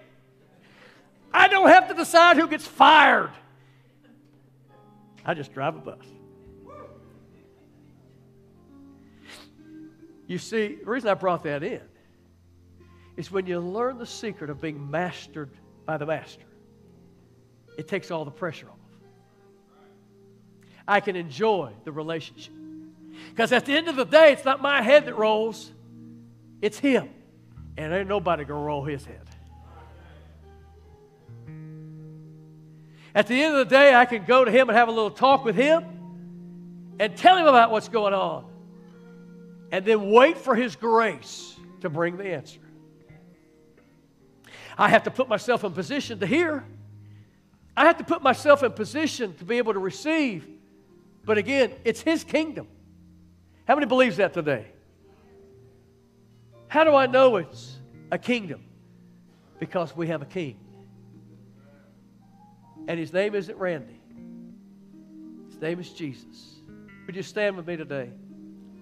I 1.34 1.47
don't 1.47 1.68
have 1.68 1.89
to 1.89 1.93
decide 1.93 2.38
who 2.38 2.47
gets 2.47 2.66
fired. 2.66 3.32
I 5.26 5.34
just 5.34 5.53
drive 5.53 5.76
a 5.76 5.80
bus. 5.80 6.05
You 10.28 10.38
see, 10.38 10.80
the 10.84 10.89
reason 10.89 11.09
I 11.09 11.16
brought 11.16 11.43
that 11.43 11.64
in 11.64 11.82
is 13.18 13.32
when 13.32 13.45
you 13.45 13.59
learn 13.59 13.97
the 13.97 14.05
secret 14.05 14.49
of 14.49 14.61
being 14.61 14.89
mastered 14.89 15.51
by 15.86 15.97
the 15.97 16.05
master, 16.05 16.45
it 17.78 17.88
takes 17.88 18.11
all 18.11 18.24
the 18.24 18.32
pressure 18.32 18.70
off. 18.70 18.83
I 20.88 21.00
can 21.00 21.16
enjoy 21.16 21.72
the 21.84 21.92
relationship. 21.92 22.54
Because 23.30 23.52
at 23.52 23.66
the 23.66 23.76
end 23.76 23.88
of 23.88 23.96
the 23.96 24.06
day, 24.06 24.34
it's 24.34 24.46
not 24.46 24.62
my 24.62 24.82
head 24.82 25.06
that 25.06 25.18
rolls, 25.18 25.72
it's 26.62 26.78
him. 26.78 27.10
And 27.78 27.94
ain't 27.94 28.08
nobody 28.08 28.44
gonna 28.44 28.64
roll 28.64 28.84
his 28.84 29.06
head. 29.06 29.22
At 33.16 33.28
the 33.28 33.42
end 33.42 33.56
of 33.56 33.70
the 33.70 33.76
day, 33.76 33.94
I 33.94 34.06
can 34.06 34.26
go 34.26 34.44
to 34.44 34.52
him 34.52 34.70
and 34.70 34.78
have 34.78 34.88
a 34.88 34.92
little 34.92 35.12
talk 35.12 35.46
with 35.46 35.56
him 35.56 35.84
and 37.00 37.16
tell 37.16 37.38
him 37.38 37.46
about 37.46 37.72
what's 37.72 37.90
going 37.90 38.14
on. 38.14 38.46
And 39.72 39.86
then 39.86 40.10
wait 40.12 40.38
for 40.38 40.56
his 40.56 40.76
grace 40.76 41.56
to 41.82 41.90
bring 41.90 42.18
the 42.18 42.26
answer. 42.26 42.60
I 44.78 44.90
have 44.90 45.04
to 45.04 45.12
put 45.12 45.30
myself 45.30 45.64
in 45.64 45.72
position 45.74 46.20
to 46.20 46.28
hear. 46.28 46.64
I 47.76 47.86
have 47.86 47.98
to 47.98 48.04
put 48.04 48.22
myself 48.22 48.64
in 48.64 48.72
position 48.72 49.36
to 49.36 49.46
be 49.46 49.58
able 49.58 49.74
to 49.74 49.80
receive. 49.80 50.48
But 51.26 51.38
again, 51.38 51.74
it's 51.84 52.01
his 52.01 52.24
kingdom. 52.24 52.67
How 53.65 53.76
many 53.76 53.86
believes 53.86 54.17
that 54.17 54.34
today? 54.34 54.67
How 56.67 56.84
do 56.84 56.93
I 56.95 57.05
know 57.07 57.38
it's 57.38 57.78
a 58.11 58.17
kingdom? 58.17 58.63
Because 59.59 59.95
we 59.95 60.07
have 60.07 60.21
a 60.21 60.26
king. 60.26 60.59
And 62.88 62.99
his 62.99 63.13
name 63.13 63.36
isn't 63.36 63.57
Randy. 63.57 64.01
His 65.49 65.61
name 65.61 65.80
is 65.80 65.89
Jesus. 65.89 66.55
Would 67.05 67.15
you 67.15 67.24
stand 67.24 67.55
with 67.55 67.67
me 67.67 67.78
today? 67.78 68.09